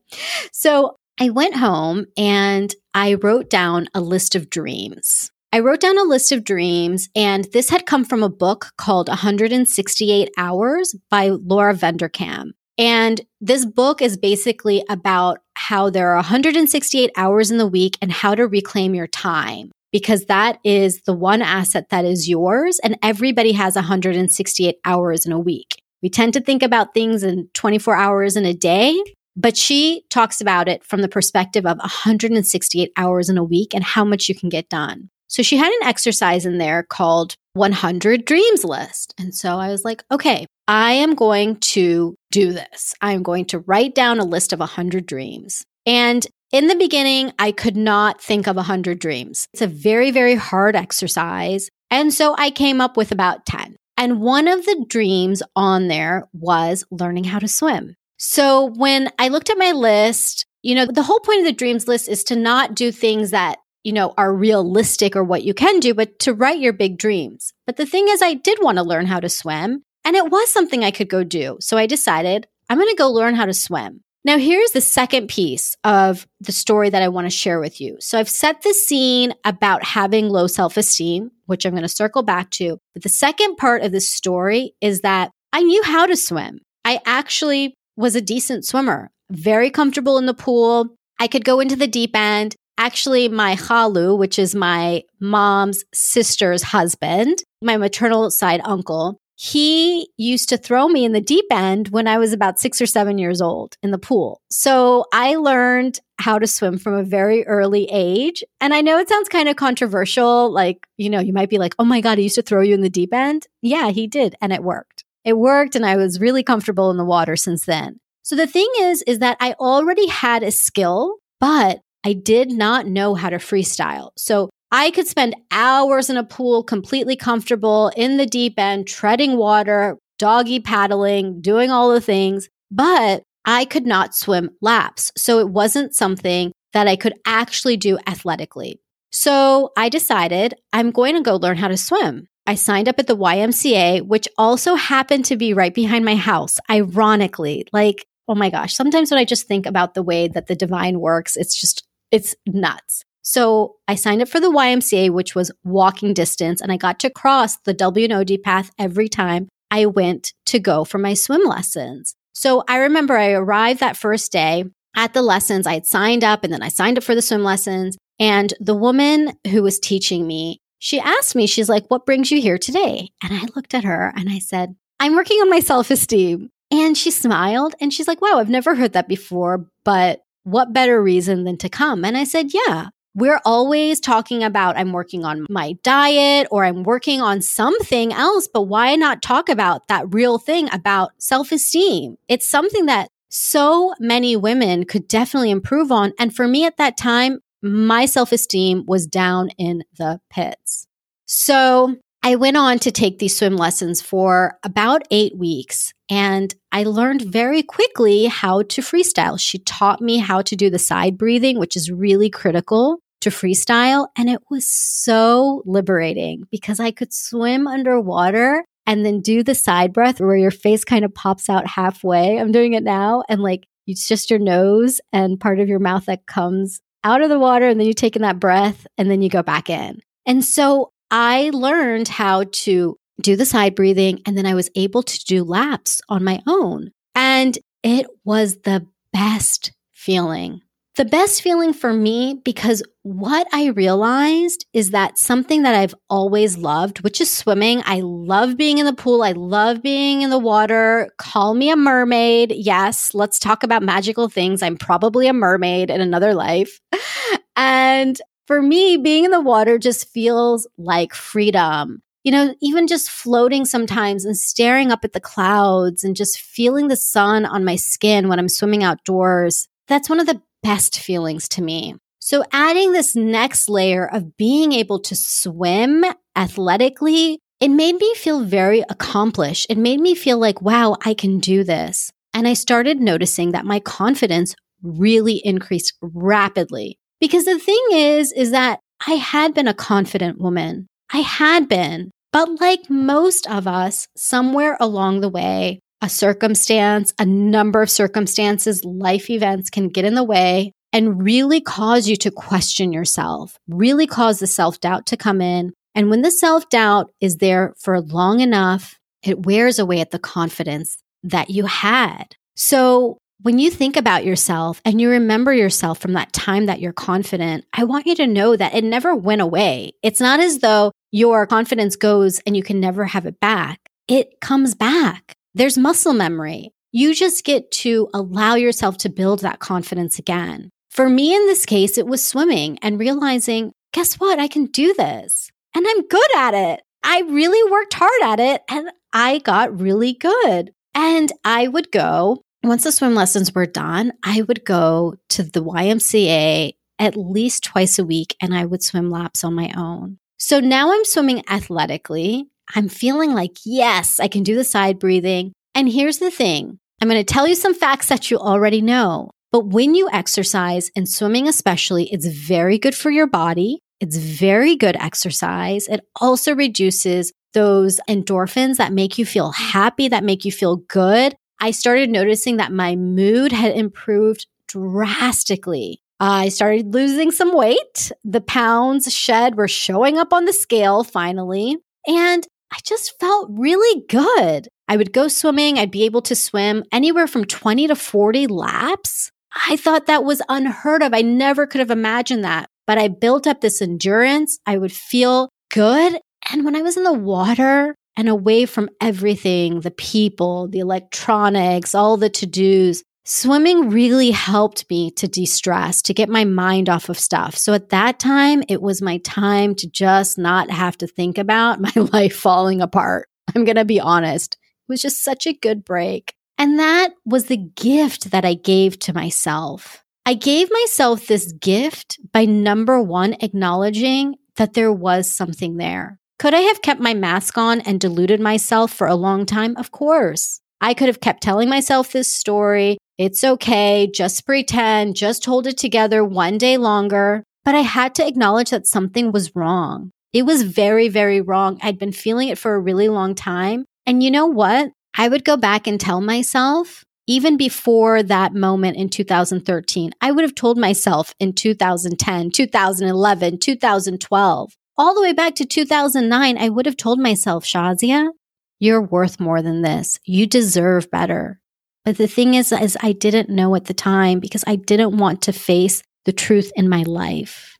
So 0.51 0.95
I 1.19 1.29
went 1.29 1.55
home 1.55 2.07
and 2.17 2.73
I 2.95 3.13
wrote 3.13 3.51
down 3.51 3.89
a 3.93 4.01
list 4.01 4.33
of 4.33 4.49
dreams. 4.49 5.29
I 5.53 5.59
wrote 5.59 5.81
down 5.81 5.99
a 5.99 6.03
list 6.03 6.31
of 6.31 6.43
dreams, 6.43 7.09
and 7.15 7.45
this 7.53 7.71
had 7.71 7.87
come 7.87 8.05
from 8.05 8.21
a 8.21 8.29
book 8.29 8.67
called 8.77 9.07
168 9.07 10.29
Hours 10.37 10.95
by 11.09 11.29
Laura 11.29 11.73
Vanderkam. 11.73 12.51
And 12.79 13.19
this 13.41 13.65
book 13.65 14.01
is 14.01 14.15
basically 14.15 14.85
about 14.89 15.39
how 15.55 15.89
there 15.89 16.11
are 16.11 16.15
168 16.15 17.11
hours 17.17 17.51
in 17.51 17.57
the 17.57 17.67
week 17.67 17.97
and 18.01 18.09
how 18.09 18.33
to 18.35 18.47
reclaim 18.47 18.95
your 18.95 19.05
time 19.05 19.69
because 19.91 20.25
that 20.25 20.59
is 20.63 21.01
the 21.01 21.13
one 21.13 21.41
asset 21.41 21.89
that 21.89 22.05
is 22.05 22.29
yours 22.29 22.79
and 22.81 22.97
everybody 23.03 23.51
has 23.51 23.75
168 23.75 24.77
hours 24.85 25.25
in 25.25 25.33
a 25.33 25.39
week. 25.39 25.81
We 26.01 26.09
tend 26.09 26.31
to 26.33 26.41
think 26.41 26.63
about 26.63 26.93
things 26.93 27.21
in 27.21 27.49
24 27.53 27.97
hours 27.97 28.37
in 28.37 28.45
a 28.45 28.53
day, 28.53 28.97
but 29.35 29.57
she 29.57 30.05
talks 30.09 30.39
about 30.39 30.69
it 30.69 30.81
from 30.85 31.01
the 31.01 31.09
perspective 31.09 31.65
of 31.65 31.77
168 31.79 32.93
hours 32.95 33.27
in 33.27 33.37
a 33.37 33.43
week 33.43 33.75
and 33.75 33.83
how 33.83 34.05
much 34.05 34.29
you 34.29 34.35
can 34.35 34.47
get 34.47 34.69
done. 34.69 35.09
So 35.29 35.43
she 35.43 35.57
had 35.57 35.71
an 35.71 35.87
exercise 35.87 36.45
in 36.45 36.57
there 36.57 36.83
called 36.83 37.35
100 37.53 38.25
dreams 38.25 38.65
list. 38.65 39.13
And 39.17 39.33
so 39.33 39.57
I 39.57 39.69
was 39.69 39.85
like, 39.85 40.03
okay, 40.11 40.45
I 40.67 40.93
am 40.93 41.15
going 41.15 41.57
to 41.57 42.15
do 42.31 42.51
this. 42.51 42.93
I'm 43.01 43.23
going 43.23 43.45
to 43.45 43.59
write 43.59 43.95
down 43.95 44.19
a 44.19 44.25
list 44.25 44.53
of 44.53 44.59
100 44.59 45.05
dreams. 45.05 45.63
And 45.85 46.25
in 46.51 46.67
the 46.67 46.75
beginning, 46.75 47.31
I 47.37 47.51
could 47.51 47.77
not 47.77 48.21
think 48.21 48.47
of 48.47 48.55
100 48.55 48.99
dreams. 48.99 49.47
It's 49.53 49.61
a 49.61 49.67
very, 49.67 50.09
very 50.09 50.35
hard 50.35 50.75
exercise. 50.75 51.69
And 51.91 52.13
so 52.13 52.35
I 52.37 52.49
came 52.49 52.81
up 52.81 52.97
with 52.97 53.11
about 53.11 53.45
10. 53.45 53.75
And 53.97 54.21
one 54.21 54.47
of 54.47 54.65
the 54.65 54.85
dreams 54.87 55.43
on 55.55 55.89
there 55.89 56.27
was 56.33 56.85
learning 56.89 57.25
how 57.25 57.39
to 57.39 57.47
swim. 57.47 57.95
So 58.17 58.65
when 58.75 59.09
I 59.19 59.27
looked 59.27 59.49
at 59.49 59.57
my 59.57 59.73
list, 59.73 60.45
you 60.63 60.73
know, 60.73 60.85
the 60.85 61.03
whole 61.03 61.19
point 61.19 61.39
of 61.39 61.45
the 61.45 61.53
dreams 61.53 61.87
list 61.87 62.09
is 62.09 62.23
to 62.25 62.35
not 62.35 62.75
do 62.75 62.91
things 62.91 63.31
that 63.31 63.59
you 63.83 63.93
know, 63.93 64.13
are 64.17 64.33
realistic 64.33 65.15
or 65.15 65.23
what 65.23 65.43
you 65.43 65.53
can 65.53 65.79
do, 65.79 65.93
but 65.93 66.19
to 66.19 66.33
write 66.33 66.59
your 66.59 66.73
big 66.73 66.97
dreams. 66.97 67.53
But 67.65 67.77
the 67.77 67.85
thing 67.85 68.07
is, 68.09 68.21
I 68.21 68.33
did 68.33 68.59
want 68.61 68.77
to 68.77 68.83
learn 68.83 69.05
how 69.05 69.19
to 69.19 69.29
swim 69.29 69.83
and 70.05 70.15
it 70.15 70.31
was 70.31 70.51
something 70.51 70.83
I 70.83 70.91
could 70.91 71.09
go 71.09 71.23
do. 71.23 71.57
So 71.59 71.77
I 71.77 71.85
decided 71.85 72.47
I'm 72.69 72.77
going 72.77 72.89
to 72.89 72.95
go 72.95 73.11
learn 73.11 73.35
how 73.35 73.45
to 73.45 73.53
swim. 73.53 74.01
Now, 74.25 74.37
here's 74.37 74.71
the 74.71 74.81
second 74.81 75.27
piece 75.27 75.75
of 75.83 76.27
the 76.41 76.51
story 76.51 76.89
that 76.89 77.01
I 77.01 77.07
want 77.07 77.25
to 77.25 77.31
share 77.31 77.59
with 77.59 77.79
you. 77.79 77.97
So 77.99 78.19
I've 78.19 78.29
set 78.29 78.61
the 78.61 78.73
scene 78.73 79.33
about 79.45 79.83
having 79.83 80.29
low 80.29 80.47
self 80.47 80.77
esteem, 80.77 81.31
which 81.45 81.65
I'm 81.65 81.71
going 81.71 81.83
to 81.83 81.89
circle 81.89 82.21
back 82.21 82.49
to. 82.51 82.77
But 82.93 83.03
the 83.03 83.09
second 83.09 83.55
part 83.55 83.81
of 83.81 83.91
this 83.91 84.09
story 84.09 84.73
is 84.81 85.01
that 85.01 85.31
I 85.53 85.63
knew 85.63 85.83
how 85.83 86.05
to 86.05 86.17
swim. 86.17 86.59
I 86.83 86.99
actually 87.05 87.73
was 87.95 88.15
a 88.15 88.21
decent 88.21 88.65
swimmer, 88.65 89.09
very 89.29 89.69
comfortable 89.69 90.17
in 90.17 90.25
the 90.25 90.33
pool. 90.33 90.95
I 91.19 91.27
could 91.27 91.45
go 91.45 91.59
into 91.59 91.75
the 91.75 91.87
deep 91.87 92.15
end 92.15 92.55
actually 92.79 93.27
my 93.27 93.55
halu, 93.55 94.17
which 94.17 94.39
is 94.39 94.55
my 94.55 95.03
mom's 95.19 95.83
sister's 95.93 96.63
husband, 96.63 97.43
my 97.61 97.77
maternal 97.77 98.31
side 98.31 98.61
uncle, 98.63 99.19
he 99.35 100.09
used 100.17 100.49
to 100.49 100.57
throw 100.57 100.89
me 100.89 101.05
in 101.05 101.13
the 101.13 101.21
deep 101.21 101.45
end 101.49 101.89
when 101.89 102.07
I 102.07 102.17
was 102.17 102.33
about 102.33 102.59
six 102.59 102.81
or 102.81 102.85
seven 102.85 103.17
years 103.17 103.41
old 103.41 103.77
in 103.81 103.91
the 103.91 103.97
pool. 103.97 104.41
So 104.51 105.05
I 105.13 105.35
learned 105.35 105.99
how 106.19 106.39
to 106.39 106.47
swim 106.47 106.77
from 106.77 106.95
a 106.95 107.03
very 107.03 107.47
early 107.47 107.87
age. 107.89 108.43
And 108.59 108.73
I 108.73 108.81
know 108.81 108.97
it 108.97 109.07
sounds 109.07 109.29
kind 109.29 109.47
of 109.47 109.55
controversial. 109.55 110.51
Like, 110.51 110.85
you 110.97 111.09
know, 111.09 111.21
you 111.21 111.31
might 111.31 111.49
be 111.49 111.57
like, 111.57 111.73
oh 111.79 111.85
my 111.85 112.01
God, 112.01 112.17
he 112.17 112.25
used 112.25 112.35
to 112.35 112.41
throw 112.41 112.61
you 112.61 112.73
in 112.73 112.81
the 112.81 112.89
deep 112.89 113.13
end. 113.13 113.47
Yeah, 113.61 113.91
he 113.91 114.07
did. 114.07 114.35
And 114.41 114.51
it 114.51 114.61
worked. 114.61 115.05
It 115.23 115.37
worked. 115.37 115.75
And 115.75 115.85
I 115.85 115.95
was 115.95 116.19
really 116.19 116.43
comfortable 116.43 116.91
in 116.91 116.97
the 116.97 117.05
water 117.05 117.37
since 117.37 117.63
then. 117.63 118.01
So 118.23 118.35
the 118.35 118.47
thing 118.47 118.69
is, 118.79 119.03
is 119.03 119.19
that 119.19 119.37
I 119.39 119.53
already 119.53 120.07
had 120.07 120.43
a 120.43 120.51
skill, 120.51 121.15
but 121.39 121.79
I 122.05 122.13
did 122.13 122.51
not 122.51 122.87
know 122.87 123.15
how 123.15 123.29
to 123.29 123.37
freestyle. 123.37 124.11
So 124.17 124.49
I 124.71 124.91
could 124.91 125.07
spend 125.07 125.35
hours 125.51 126.09
in 126.09 126.17
a 126.17 126.23
pool 126.23 126.63
completely 126.63 127.15
comfortable 127.15 127.91
in 127.95 128.17
the 128.17 128.25
deep 128.25 128.59
end, 128.59 128.87
treading 128.87 129.37
water, 129.37 129.97
doggy 130.17 130.59
paddling, 130.59 131.41
doing 131.41 131.71
all 131.71 131.91
the 131.91 132.01
things, 132.01 132.49
but 132.69 133.23
I 133.45 133.65
could 133.65 133.87
not 133.87 134.13
swim 134.13 134.51
laps. 134.61 135.11
So 135.17 135.39
it 135.39 135.49
wasn't 135.49 135.95
something 135.95 136.51
that 136.73 136.87
I 136.87 136.95
could 136.95 137.13
actually 137.25 137.77
do 137.77 137.97
athletically. 138.05 138.79
So 139.11 139.71
I 139.75 139.89
decided 139.89 140.53
I'm 140.71 140.91
going 140.91 141.15
to 141.15 141.21
go 141.21 141.37
learn 141.37 141.57
how 141.57 141.67
to 141.67 141.77
swim. 141.77 142.27
I 142.45 142.55
signed 142.55 142.87
up 142.87 142.99
at 142.99 143.07
the 143.07 143.17
YMCA, 143.17 144.05
which 144.05 144.27
also 144.37 144.75
happened 144.75 145.25
to 145.25 145.37
be 145.37 145.53
right 145.53 145.73
behind 145.73 146.05
my 146.05 146.15
house, 146.15 146.59
ironically. 146.69 147.65
Like, 147.73 148.05
oh 148.27 148.35
my 148.35 148.49
gosh, 148.49 148.75
sometimes 148.75 149.09
when 149.09 149.19
I 149.19 149.25
just 149.25 149.47
think 149.47 149.65
about 149.65 149.93
the 149.93 150.03
way 150.03 150.27
that 150.27 150.47
the 150.47 150.55
divine 150.55 150.99
works, 150.99 151.35
it's 151.35 151.59
just 151.59 151.87
it's 152.11 152.35
nuts. 152.45 153.03
So 153.21 153.75
I 153.87 153.95
signed 153.95 154.21
up 154.21 154.27
for 154.27 154.39
the 154.39 154.51
YMCA, 154.51 155.11
which 155.11 155.35
was 155.35 155.51
walking 155.63 156.13
distance, 156.13 156.61
and 156.61 156.71
I 156.71 156.77
got 156.77 156.99
to 157.01 157.09
cross 157.09 157.57
the 157.57 157.73
W&OD 157.73 158.41
path 158.43 158.71
every 158.79 159.07
time 159.07 159.49
I 159.69 159.85
went 159.85 160.33
to 160.47 160.59
go 160.59 160.83
for 160.83 160.97
my 160.97 161.13
swim 161.13 161.43
lessons. 161.43 162.15
So 162.33 162.63
I 162.67 162.77
remember 162.77 163.17
I 163.17 163.31
arrived 163.31 163.81
that 163.81 163.97
first 163.97 164.31
day 164.31 164.65
at 164.95 165.13
the 165.13 165.21
lessons. 165.21 165.67
I 165.67 165.73
had 165.73 165.85
signed 165.85 166.23
up 166.23 166.43
and 166.43 166.51
then 166.51 166.63
I 166.63 166.69
signed 166.69 166.97
up 166.97 167.03
for 167.03 167.15
the 167.15 167.21
swim 167.21 167.43
lessons. 167.43 167.97
And 168.19 168.53
the 168.59 168.75
woman 168.75 169.33
who 169.51 169.61
was 169.61 169.79
teaching 169.79 170.25
me, 170.25 170.59
she 170.79 170.99
asked 170.99 171.35
me, 171.35 171.47
she's 171.47 171.69
like, 171.69 171.85
What 171.89 172.05
brings 172.05 172.31
you 172.31 172.41
here 172.41 172.57
today? 172.57 173.11
And 173.21 173.33
I 173.33 173.45
looked 173.55 173.73
at 173.73 173.83
her 173.83 174.13
and 174.15 174.29
I 174.29 174.39
said, 174.39 174.75
I'm 174.99 175.15
working 175.15 175.37
on 175.37 175.49
my 175.49 175.59
self 175.59 175.91
esteem. 175.91 176.49
And 176.71 176.97
she 176.97 177.11
smiled 177.11 177.75
and 177.79 177.93
she's 177.93 178.07
like, 178.07 178.21
Wow, 178.21 178.39
I've 178.39 178.49
never 178.49 178.75
heard 178.75 178.93
that 178.93 179.07
before, 179.07 179.67
but 179.83 180.21
what 180.43 180.73
better 180.73 181.01
reason 181.01 181.43
than 181.43 181.57
to 181.57 181.69
come? 181.69 182.03
And 182.05 182.17
I 182.17 182.23
said, 182.23 182.53
yeah, 182.53 182.89
we're 183.15 183.41
always 183.45 183.99
talking 183.99 184.43
about 184.43 184.77
I'm 184.77 184.93
working 184.93 185.25
on 185.25 185.45
my 185.49 185.73
diet 185.83 186.47
or 186.51 186.63
I'm 186.63 186.83
working 186.83 187.21
on 187.21 187.41
something 187.41 188.13
else, 188.13 188.47
but 188.47 188.63
why 188.63 188.95
not 188.95 189.21
talk 189.21 189.49
about 189.49 189.87
that 189.87 190.13
real 190.13 190.37
thing 190.37 190.69
about 190.71 191.11
self 191.17 191.51
esteem? 191.51 192.17
It's 192.27 192.47
something 192.47 192.85
that 192.85 193.09
so 193.29 193.93
many 193.99 194.35
women 194.35 194.85
could 194.85 195.07
definitely 195.07 195.51
improve 195.51 195.91
on. 195.91 196.13
And 196.19 196.35
for 196.35 196.47
me 196.47 196.65
at 196.65 196.77
that 196.77 196.97
time, 196.97 197.39
my 197.61 198.05
self 198.05 198.31
esteem 198.31 198.85
was 198.87 199.05
down 199.07 199.49
in 199.57 199.83
the 199.97 200.19
pits. 200.29 200.87
So 201.25 201.97
I 202.21 202.35
went 202.35 202.57
on 202.57 202.79
to 202.79 202.91
take 202.91 203.19
these 203.19 203.37
swim 203.37 203.55
lessons 203.55 204.01
for 204.01 204.57
about 204.63 205.03
eight 205.09 205.37
weeks 205.37 205.93
and 206.09 206.53
I 206.71 206.83
learned 206.83 207.21
very 207.21 207.63
quickly 207.63 208.25
how 208.25 208.63
to 208.63 208.81
freestyle. 208.81 209.39
She 209.39 209.59
taught 209.59 210.01
me 210.01 210.17
how 210.17 210.41
to 210.41 210.55
do 210.55 210.69
the 210.69 210.79
side 210.79 211.17
breathing, 211.17 211.59
which 211.59 211.77
is 211.77 211.91
really 211.91 212.29
critical 212.29 212.99
to 213.21 213.29
freestyle. 213.29 214.07
And 214.17 214.29
it 214.29 214.41
was 214.49 214.67
so 214.67 215.63
liberating 215.65 216.43
because 216.51 216.79
I 216.79 216.91
could 216.91 217.13
swim 217.13 217.67
underwater 217.67 218.65
and 218.85 219.05
then 219.05 219.21
do 219.21 219.43
the 219.43 219.55
side 219.55 219.93
breath 219.93 220.19
where 220.19 220.35
your 220.35 220.51
face 220.51 220.83
kind 220.83 221.05
of 221.05 221.13
pops 221.13 221.49
out 221.49 221.67
halfway. 221.67 222.37
I'm 222.37 222.51
doing 222.51 222.73
it 222.73 222.83
now. 222.83 223.23
And 223.29 223.41
like 223.41 223.65
it's 223.87 224.07
just 224.07 224.29
your 224.29 224.39
nose 224.39 224.99
and 225.13 225.39
part 225.39 225.59
of 225.59 225.69
your 225.69 225.79
mouth 225.79 226.05
that 226.05 226.25
comes 226.25 226.81
out 227.03 227.21
of 227.21 227.29
the 227.29 227.39
water. 227.39 227.67
And 227.67 227.79
then 227.79 227.87
you 227.87 227.93
take 227.93 228.15
in 228.15 228.23
that 228.23 228.39
breath 228.39 228.85
and 228.97 229.09
then 229.09 229.21
you 229.21 229.29
go 229.29 229.41
back 229.41 229.69
in. 229.69 230.01
And 230.25 230.43
so 230.43 230.91
I 231.11 231.51
learned 231.53 232.07
how 232.07 232.45
to 232.51 232.97
do 233.21 233.35
the 233.35 233.45
side 233.45 233.75
breathing 233.75 234.21
and 234.25 234.37
then 234.37 234.45
I 234.45 234.53
was 234.53 234.69
able 234.75 235.03
to 235.03 235.25
do 235.25 235.43
laps 235.43 236.01
on 236.09 236.23
my 236.23 236.41
own. 236.47 236.91
And 237.15 237.57
it 237.83 238.07
was 238.23 238.59
the 238.59 238.85
best 239.11 239.71
feeling. 239.91 240.61
The 240.95 241.05
best 241.05 241.41
feeling 241.41 241.71
for 241.71 241.93
me 241.93 242.41
because 242.43 242.83
what 243.03 243.47
I 243.53 243.67
realized 243.67 244.65
is 244.73 244.91
that 244.91 245.17
something 245.17 245.63
that 245.63 245.73
I've 245.73 245.95
always 246.09 246.57
loved, 246.57 247.01
which 247.01 247.21
is 247.21 247.31
swimming. 247.31 247.81
I 247.85 248.01
love 248.01 248.57
being 248.57 248.79
in 248.79 248.85
the 248.85 248.93
pool. 248.93 249.23
I 249.23 249.31
love 249.31 249.81
being 249.81 250.23
in 250.23 250.29
the 250.29 250.37
water. 250.37 251.09
Call 251.17 251.53
me 251.53 251.69
a 251.69 251.77
mermaid. 251.77 252.51
Yes, 252.51 253.13
let's 253.13 253.39
talk 253.39 253.63
about 253.63 253.81
magical 253.81 254.27
things. 254.27 254.61
I'm 254.61 254.75
probably 254.75 255.27
a 255.27 255.33
mermaid 255.33 255.89
in 255.89 256.01
another 256.01 256.33
life. 256.33 256.81
and 257.55 258.19
for 258.49 258.63
me, 258.63 258.97
being 258.97 259.25
in 259.25 259.29
the 259.29 259.39
water 259.39 259.77
just 259.77 260.09
feels 260.09 260.65
like 260.75 261.13
freedom. 261.13 262.01
You 262.23 262.31
know, 262.31 262.55
even 262.63 262.87
just 262.87 263.07
floating 263.07 263.63
sometimes 263.63 264.25
and 264.25 264.35
staring 264.35 264.91
up 264.91 265.05
at 265.05 265.13
the 265.13 265.19
clouds 265.19 266.03
and 266.03 266.15
just 266.15 266.41
feeling 266.41 266.87
the 266.87 266.95
sun 266.95 267.45
on 267.45 267.63
my 267.63 267.75
skin 267.75 268.27
when 268.27 268.39
I'm 268.39 268.49
swimming 268.49 268.83
outdoors. 268.83 269.67
That's 269.87 270.09
one 270.09 270.19
of 270.19 270.25
the 270.25 270.41
best 270.63 270.99
feelings 270.99 271.47
to 271.49 271.61
me. 271.61 271.97
So 272.17 272.43
adding 272.51 272.91
this 272.91 273.15
next 273.15 273.69
layer 273.69 274.11
of 274.11 274.35
being 274.35 274.71
able 274.71 274.99
to 275.01 275.15
swim 275.15 276.03
athletically, 276.35 277.37
it 277.59 277.69
made 277.69 277.97
me 277.97 278.15
feel 278.15 278.43
very 278.43 278.81
accomplished. 278.89 279.67
It 279.69 279.77
made 279.77 279.99
me 279.99 280.15
feel 280.15 280.39
like, 280.39 280.59
wow, 280.59 280.97
I 281.05 281.13
can 281.13 281.37
do 281.37 281.63
this. 281.63 282.11
And 282.33 282.47
I 282.47 282.53
started 282.55 282.99
noticing 282.99 283.51
that 283.51 283.63
my 283.63 283.79
confidence 283.79 284.55
really 284.81 285.35
increased 285.35 285.93
rapidly. 286.01 286.97
Because 287.19 287.45
the 287.45 287.59
thing 287.59 287.85
is, 287.91 288.31
is 288.31 288.51
that 288.51 288.79
I 289.05 289.13
had 289.13 289.53
been 289.53 289.67
a 289.67 289.73
confident 289.73 290.39
woman. 290.39 290.87
I 291.11 291.19
had 291.19 291.67
been. 291.67 292.11
But 292.31 292.61
like 292.61 292.89
most 292.89 293.49
of 293.49 293.67
us, 293.67 294.07
somewhere 294.15 294.77
along 294.79 295.21
the 295.21 295.29
way, 295.29 295.79
a 296.01 296.09
circumstance, 296.09 297.13
a 297.19 297.25
number 297.25 297.81
of 297.81 297.89
circumstances, 297.89 298.85
life 298.85 299.29
events 299.29 299.69
can 299.69 299.89
get 299.89 300.05
in 300.05 300.15
the 300.15 300.23
way 300.23 300.71
and 300.93 301.23
really 301.23 301.61
cause 301.61 302.07
you 302.07 302.15
to 302.17 302.31
question 302.31 302.93
yourself, 302.93 303.57
really 303.67 304.07
cause 304.07 304.39
the 304.39 304.47
self 304.47 304.79
doubt 304.79 305.05
to 305.07 305.17
come 305.17 305.41
in. 305.41 305.73
And 305.95 306.09
when 306.09 306.21
the 306.21 306.31
self 306.31 306.69
doubt 306.69 307.11
is 307.19 307.37
there 307.37 307.73
for 307.79 307.99
long 307.99 308.39
enough, 308.39 308.97
it 309.23 309.45
wears 309.45 309.79
away 309.79 309.99
at 309.99 310.11
the 310.11 310.19
confidence 310.19 310.97
that 311.23 311.49
you 311.49 311.65
had. 311.65 312.35
So 312.55 313.17
when 313.41 313.57
you 313.57 313.71
think 313.71 313.95
about 313.95 314.25
yourself 314.25 314.81
and 314.83 314.99
you 314.99 315.09
remember 315.09 315.53
yourself 315.53 315.99
from 315.99 316.11
that 316.13 316.33
time 316.33 316.65
that 316.65 316.81
you're 316.81 316.91
confident, 316.91 317.63
I 317.73 317.85
want 317.85 318.05
you 318.05 318.15
to 318.15 318.27
know 318.27 318.57
that 318.57 318.75
it 318.75 318.83
never 318.83 319.15
went 319.15 319.41
away. 319.41 319.93
It's 320.03 320.19
not 320.19 320.41
as 320.41 320.59
though 320.59 320.91
your 321.11 321.47
confidence 321.47 321.95
goes 321.95 322.39
and 322.39 322.57
you 322.57 322.63
can 322.63 322.81
never 322.81 323.05
have 323.05 323.25
it 323.25 323.39
back. 323.39 323.79
It 324.09 324.41
comes 324.41 324.75
back. 324.75 325.35
There's 325.53 325.77
muscle 325.77 326.13
memory. 326.13 326.73
You 326.91 327.15
just 327.15 327.45
get 327.45 327.71
to 327.71 328.09
allow 328.13 328.55
yourself 328.55 328.97
to 328.99 329.09
build 329.09 329.39
that 329.39 329.59
confidence 329.59 330.19
again. 330.19 330.69
For 330.89 331.09
me, 331.09 331.33
in 331.33 331.45
this 331.45 331.65
case, 331.65 331.97
it 331.97 332.07
was 332.07 332.25
swimming 332.25 332.77
and 332.81 332.99
realizing, 332.99 333.71
guess 333.93 334.15
what? 334.15 334.39
I 334.39 334.49
can 334.49 334.65
do 334.65 334.93
this 334.95 335.49
and 335.73 335.85
I'm 335.87 336.07
good 336.07 336.35
at 336.35 336.53
it. 336.55 336.81
I 337.03 337.21
really 337.21 337.71
worked 337.71 337.93
hard 337.93 338.21
at 338.21 338.41
it 338.41 338.63
and 338.69 338.91
I 339.13 339.37
got 339.39 339.79
really 339.79 340.13
good. 340.13 340.71
And 340.93 341.31
I 341.45 341.69
would 341.69 341.91
go 341.91 342.41
once 342.63 342.83
the 342.83 342.91
swim 342.91 343.15
lessons 343.15 343.53
were 343.53 343.65
done, 343.65 344.13
I 344.23 344.41
would 344.41 344.65
go 344.65 345.15
to 345.29 345.43
the 345.43 345.63
YMCA 345.63 346.73
at 346.99 347.15
least 347.15 347.63
twice 347.63 347.97
a 347.97 348.05
week 348.05 348.35
and 348.41 348.53
I 348.53 348.65
would 348.65 348.83
swim 348.83 349.09
laps 349.09 349.43
on 349.43 349.53
my 349.53 349.71
own. 349.77 350.17
So 350.37 350.59
now 350.59 350.91
I'm 350.91 351.05
swimming 351.05 351.43
athletically. 351.49 352.47
I'm 352.75 352.89
feeling 352.89 353.33
like, 353.33 353.57
yes, 353.65 354.19
I 354.19 354.27
can 354.27 354.43
do 354.43 354.55
the 354.55 354.63
side 354.63 354.99
breathing. 354.99 355.53
And 355.73 355.89
here's 355.89 356.19
the 356.19 356.31
thing 356.31 356.79
I'm 357.01 357.07
going 357.07 357.23
to 357.23 357.33
tell 357.33 357.47
you 357.47 357.55
some 357.55 357.73
facts 357.73 358.09
that 358.09 358.29
you 358.29 358.37
already 358.37 358.81
know. 358.81 359.31
But 359.51 359.67
when 359.67 359.95
you 359.95 360.09
exercise 360.11 360.91
and 360.95 361.09
swimming, 361.09 361.47
especially, 361.47 362.09
it's 362.11 362.27
very 362.27 362.77
good 362.77 362.93
for 362.93 363.09
your 363.09 363.27
body. 363.27 363.79
It's 363.99 364.17
very 364.17 364.75
good 364.75 364.95
exercise. 364.97 365.87
It 365.87 366.01
also 366.21 366.55
reduces 366.55 367.31
those 367.53 367.99
endorphins 368.07 368.77
that 368.77 368.93
make 368.93 369.17
you 369.17 369.25
feel 369.25 369.51
happy, 369.51 370.07
that 370.07 370.23
make 370.23 370.45
you 370.45 370.51
feel 370.51 370.77
good. 370.77 371.35
I 371.59 371.71
started 371.71 372.09
noticing 372.09 372.57
that 372.57 372.71
my 372.71 372.95
mood 372.95 373.51
had 373.51 373.75
improved 373.75 374.47
drastically. 374.67 376.01
I 376.19 376.49
started 376.49 376.93
losing 376.93 377.31
some 377.31 377.55
weight. 377.55 378.11
The 378.23 378.41
pounds 378.41 379.11
shed 379.13 379.55
were 379.55 379.67
showing 379.67 380.17
up 380.17 380.33
on 380.33 380.45
the 380.45 380.53
scale 380.53 381.03
finally. 381.03 381.77
And 382.07 382.45
I 382.71 382.77
just 382.83 383.19
felt 383.19 383.49
really 383.51 384.03
good. 384.07 384.67
I 384.87 384.97
would 384.97 385.13
go 385.13 385.27
swimming. 385.27 385.77
I'd 385.77 385.91
be 385.91 386.05
able 386.05 386.21
to 386.23 386.35
swim 386.35 386.83
anywhere 386.91 387.27
from 387.27 387.45
20 387.45 387.87
to 387.87 387.95
40 387.95 388.47
laps. 388.47 389.31
I 389.67 389.77
thought 389.77 390.05
that 390.05 390.23
was 390.23 390.41
unheard 390.49 391.01
of. 391.01 391.13
I 391.13 391.21
never 391.21 391.65
could 391.65 391.79
have 391.79 391.91
imagined 391.91 392.43
that. 392.43 392.69
But 392.85 392.97
I 392.97 393.07
built 393.07 393.47
up 393.47 393.61
this 393.61 393.81
endurance. 393.81 394.59
I 394.65 394.77
would 394.77 394.91
feel 394.91 395.49
good. 395.71 396.19
And 396.51 396.65
when 396.65 396.75
I 396.75 396.81
was 396.81 396.97
in 396.97 397.03
the 397.03 397.13
water, 397.13 397.95
and 398.19 398.27
away 398.27 398.65
from 398.65 398.89
everything 398.99 399.79
the 399.79 399.91
people, 399.91 400.67
the 400.67 400.79
electronics, 400.79 401.95
all 401.95 402.17
the 402.17 402.29
to 402.29 402.45
dos. 402.45 403.01
Swimming 403.23 403.91
really 403.91 404.31
helped 404.31 404.85
me 404.89 405.09
to 405.11 405.25
de 405.25 405.45
stress, 405.45 406.01
to 406.01 406.13
get 406.13 406.27
my 406.27 406.43
mind 406.43 406.89
off 406.89 407.07
of 407.07 407.17
stuff. 407.17 407.55
So 407.55 407.73
at 407.73 407.89
that 407.89 408.19
time, 408.19 408.61
it 408.67 408.81
was 408.81 409.01
my 409.01 409.19
time 409.19 409.73
to 409.75 409.89
just 409.89 410.37
not 410.37 410.69
have 410.69 410.97
to 410.97 411.07
think 411.07 411.37
about 411.37 411.79
my 411.79 411.93
life 411.95 412.35
falling 412.35 412.81
apart. 412.81 413.29
I'm 413.55 413.63
going 413.63 413.77
to 413.77 413.85
be 413.85 414.01
honest. 414.01 414.55
It 414.55 414.91
was 414.91 415.01
just 415.01 415.23
such 415.23 415.47
a 415.47 415.53
good 415.53 415.85
break. 415.85 416.33
And 416.57 416.77
that 416.77 417.11
was 417.23 417.45
the 417.45 417.55
gift 417.55 418.31
that 418.31 418.43
I 418.43 418.53
gave 418.53 418.99
to 418.99 419.13
myself. 419.13 420.03
I 420.25 420.33
gave 420.33 420.69
myself 420.69 421.27
this 421.27 421.53
gift 421.53 422.19
by 422.33 422.43
number 422.43 423.01
one, 423.01 423.37
acknowledging 423.39 424.35
that 424.57 424.73
there 424.73 424.91
was 424.91 425.31
something 425.31 425.77
there. 425.77 426.18
Could 426.39 426.53
I 426.53 426.61
have 426.61 426.81
kept 426.81 427.01
my 427.01 427.13
mask 427.13 427.57
on 427.57 427.81
and 427.81 427.99
deluded 427.99 428.39
myself 428.39 428.93
for 428.93 429.07
a 429.07 429.15
long 429.15 429.45
time? 429.45 429.75
Of 429.75 429.91
course. 429.91 430.61
I 430.79 430.93
could 430.93 431.07
have 431.07 431.19
kept 431.19 431.43
telling 431.43 431.67
myself 431.67 432.13
this 432.13 432.33
story. 432.33 432.97
It's 433.17 433.43
okay. 433.43 434.09
Just 434.11 434.45
pretend. 434.45 435.17
Just 435.17 435.45
hold 435.45 435.67
it 435.67 435.77
together 435.77 436.23
one 436.23 436.57
day 436.57 436.77
longer. 436.77 437.43
But 437.65 437.75
I 437.75 437.81
had 437.81 438.15
to 438.15 438.25
acknowledge 438.25 438.69
that 438.69 438.87
something 438.87 439.33
was 439.33 439.53
wrong. 439.53 440.11
It 440.31 440.43
was 440.43 440.63
very, 440.63 441.09
very 441.09 441.41
wrong. 441.41 441.77
I'd 441.83 441.99
been 441.99 442.13
feeling 442.13 442.47
it 442.47 442.57
for 442.57 442.73
a 442.73 442.79
really 442.79 443.09
long 443.09 443.35
time. 443.35 443.83
And 444.05 444.23
you 444.23 444.31
know 444.31 444.45
what? 444.45 444.91
I 445.17 445.27
would 445.27 445.43
go 445.43 445.57
back 445.57 445.87
and 445.87 445.99
tell 445.99 446.21
myself, 446.21 447.03
even 447.27 447.57
before 447.57 448.23
that 448.23 448.53
moment 448.53 448.95
in 448.95 449.09
2013, 449.09 450.13
I 450.21 450.31
would 450.31 450.43
have 450.43 450.55
told 450.55 450.77
myself 450.77 451.33
in 451.37 451.51
2010, 451.51 452.51
2011, 452.51 453.59
2012, 453.59 454.73
all 454.99 455.15
the 455.15 455.21
way 455.21 455.31
back 455.31 455.55
to 455.55 455.65
2009, 455.65 456.57
I 456.57 456.67
would 456.67 456.85
have 456.85 456.97
told 456.97 457.19
myself, 457.19 457.63
Shazia, 457.63 458.31
you're 458.79 459.01
worth 459.01 459.39
more 459.39 459.61
than 459.61 459.81
this. 459.81 460.19
You 460.25 460.45
deserve 460.45 461.09
better. 461.09 461.61
But 462.03 462.17
the 462.17 462.27
thing 462.27 462.53
is, 462.53 462.73
is 462.73 462.97
I 463.01 463.13
didn't 463.13 463.49
know 463.49 463.75
at 463.75 463.85
the 463.85 463.93
time 463.93 464.41
because 464.41 464.65
I 464.67 464.75
didn't 464.75 465.17
want 465.17 465.41
to 465.43 465.53
face 465.53 466.03
the 466.25 466.33
truth 466.33 466.71
in 466.75 466.89
my 466.89 467.03
life. 467.03 467.77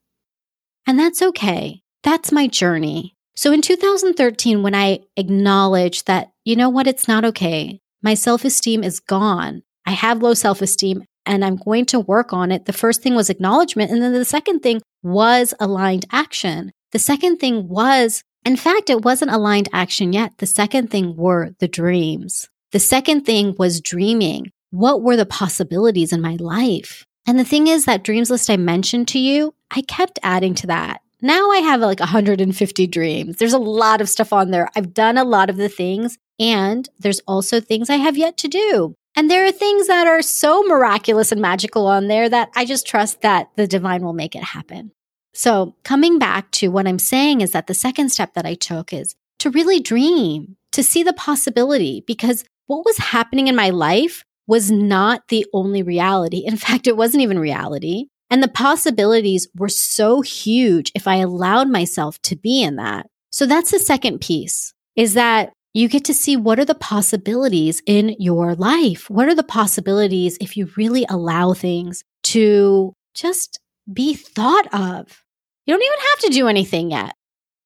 And 0.87 0.97
that's 0.97 1.21
okay. 1.21 1.81
That's 2.03 2.31
my 2.31 2.47
journey. 2.47 3.15
So 3.35 3.51
in 3.51 3.61
2013, 3.61 4.63
when 4.63 4.73
I 4.73 4.99
acknowledged 5.17 6.07
that, 6.07 6.31
you 6.45 6.55
know 6.55 6.69
what, 6.69 6.87
it's 6.87 7.07
not 7.07 7.25
okay. 7.25 7.79
My 8.01 8.13
self 8.13 8.45
esteem 8.45 8.81
is 8.81 9.01
gone. 9.01 9.63
I 9.85 9.91
have 9.91 10.21
low 10.21 10.33
self 10.33 10.61
esteem 10.61 11.03
and 11.25 11.43
I'm 11.43 11.57
going 11.57 11.85
to 11.87 11.99
work 11.99 12.31
on 12.31 12.51
it. 12.51 12.65
The 12.65 12.73
first 12.73 13.01
thing 13.01 13.13
was 13.13 13.29
acknowledgement. 13.29 13.91
And 13.91 14.01
then 14.01 14.13
the 14.13 14.25
second 14.25 14.61
thing 14.61 14.81
was 15.03 15.53
aligned 15.59 16.05
action. 16.11 16.71
The 16.91 16.99
second 16.99 17.37
thing 17.37 17.67
was, 17.67 18.23
in 18.45 18.55
fact, 18.55 18.89
it 18.89 19.03
wasn't 19.03 19.31
aligned 19.31 19.69
action 19.71 20.13
yet. 20.13 20.37
The 20.37 20.47
second 20.47 20.89
thing 20.89 21.15
were 21.15 21.51
the 21.59 21.67
dreams. 21.67 22.49
The 22.71 22.79
second 22.79 23.25
thing 23.25 23.55
was 23.57 23.81
dreaming. 23.81 24.51
What 24.71 25.01
were 25.01 25.15
the 25.15 25.25
possibilities 25.25 26.13
in 26.13 26.21
my 26.21 26.35
life? 26.39 27.05
And 27.27 27.37
the 27.37 27.43
thing 27.43 27.67
is, 27.67 27.85
that 27.85 28.03
dreams 28.03 28.29
list 28.29 28.49
I 28.49 28.57
mentioned 28.57 29.07
to 29.09 29.19
you, 29.19 29.53
I 29.71 29.81
kept 29.81 30.19
adding 30.23 30.55
to 30.55 30.67
that. 30.67 31.01
Now 31.21 31.51
I 31.51 31.57
have 31.57 31.81
like 31.81 31.99
150 31.99 32.87
dreams. 32.87 33.37
There's 33.37 33.53
a 33.53 33.59
lot 33.59 34.01
of 34.01 34.09
stuff 34.09 34.31
on 34.31 34.51
there. 34.51 34.69
I've 34.75 34.93
done 34.93 35.17
a 35.17 35.23
lot 35.23 35.49
of 35.49 35.57
the 35.57 35.69
things, 35.69 36.17
and 36.39 36.87
there's 36.97 37.19
also 37.27 37.59
things 37.59 37.89
I 37.89 37.97
have 37.97 38.17
yet 38.17 38.37
to 38.37 38.47
do. 38.47 38.95
And 39.15 39.29
there 39.29 39.45
are 39.45 39.51
things 39.51 39.87
that 39.87 40.07
are 40.07 40.21
so 40.21 40.63
miraculous 40.63 41.31
and 41.31 41.41
magical 41.41 41.87
on 41.87 42.07
there 42.07 42.29
that 42.29 42.49
I 42.55 42.63
just 42.63 42.87
trust 42.87 43.21
that 43.21 43.49
the 43.57 43.67
divine 43.67 44.01
will 44.01 44.13
make 44.13 44.35
it 44.35 44.43
happen. 44.43 44.91
So, 45.33 45.75
coming 45.83 46.19
back 46.19 46.51
to 46.51 46.69
what 46.69 46.87
I'm 46.87 46.99
saying 46.99 47.41
is 47.41 47.51
that 47.51 47.67
the 47.67 47.73
second 47.73 48.09
step 48.09 48.33
that 48.33 48.45
I 48.45 48.55
took 48.55 48.91
is 48.91 49.15
to 49.39 49.49
really 49.49 49.79
dream, 49.79 50.57
to 50.71 50.83
see 50.83 51.03
the 51.03 51.13
possibility, 51.13 52.03
because 52.05 52.43
what 52.67 52.85
was 52.85 52.97
happening 52.97 53.47
in 53.47 53.55
my 53.55 53.69
life 53.69 54.23
was 54.47 54.71
not 54.71 55.27
the 55.29 55.45
only 55.53 55.83
reality. 55.83 56.43
In 56.45 56.57
fact, 56.65 56.87
it 56.87 56.97
wasn't 56.97 57.23
even 57.23 57.39
reality. 57.39 58.05
And 58.31 58.43
the 58.43 58.47
possibilities 58.47 59.47
were 59.55 59.69
so 59.69 60.21
huge 60.21 60.91
if 60.93 61.07
I 61.07 61.15
allowed 61.15 61.69
myself 61.69 62.21
to 62.23 62.35
be 62.35 62.61
in 62.61 62.75
that. 62.75 63.07
So 63.31 63.45
that's 63.45 63.71
the 63.71 63.79
second 63.79 64.21
piece 64.21 64.73
is 64.95 65.13
that 65.13 65.53
you 65.73 65.87
get 65.87 66.03
to 66.05 66.13
see 66.13 66.35
what 66.35 66.59
are 66.59 66.65
the 66.65 66.75
possibilities 66.75 67.81
in 67.85 68.15
your 68.19 68.55
life? 68.55 69.09
What 69.09 69.27
are 69.27 69.35
the 69.35 69.43
possibilities 69.43 70.37
if 70.41 70.57
you 70.57 70.69
really 70.75 71.05
allow 71.09 71.53
things 71.53 72.03
to 72.23 72.93
just 73.13 73.59
be 73.91 74.13
thought 74.13 74.67
of? 74.73 75.23
You 75.65 75.73
don't 75.73 75.83
even 75.83 75.99
have 76.11 76.19
to 76.19 76.29
do 76.29 76.47
anything 76.47 76.91
yet. 76.91 77.13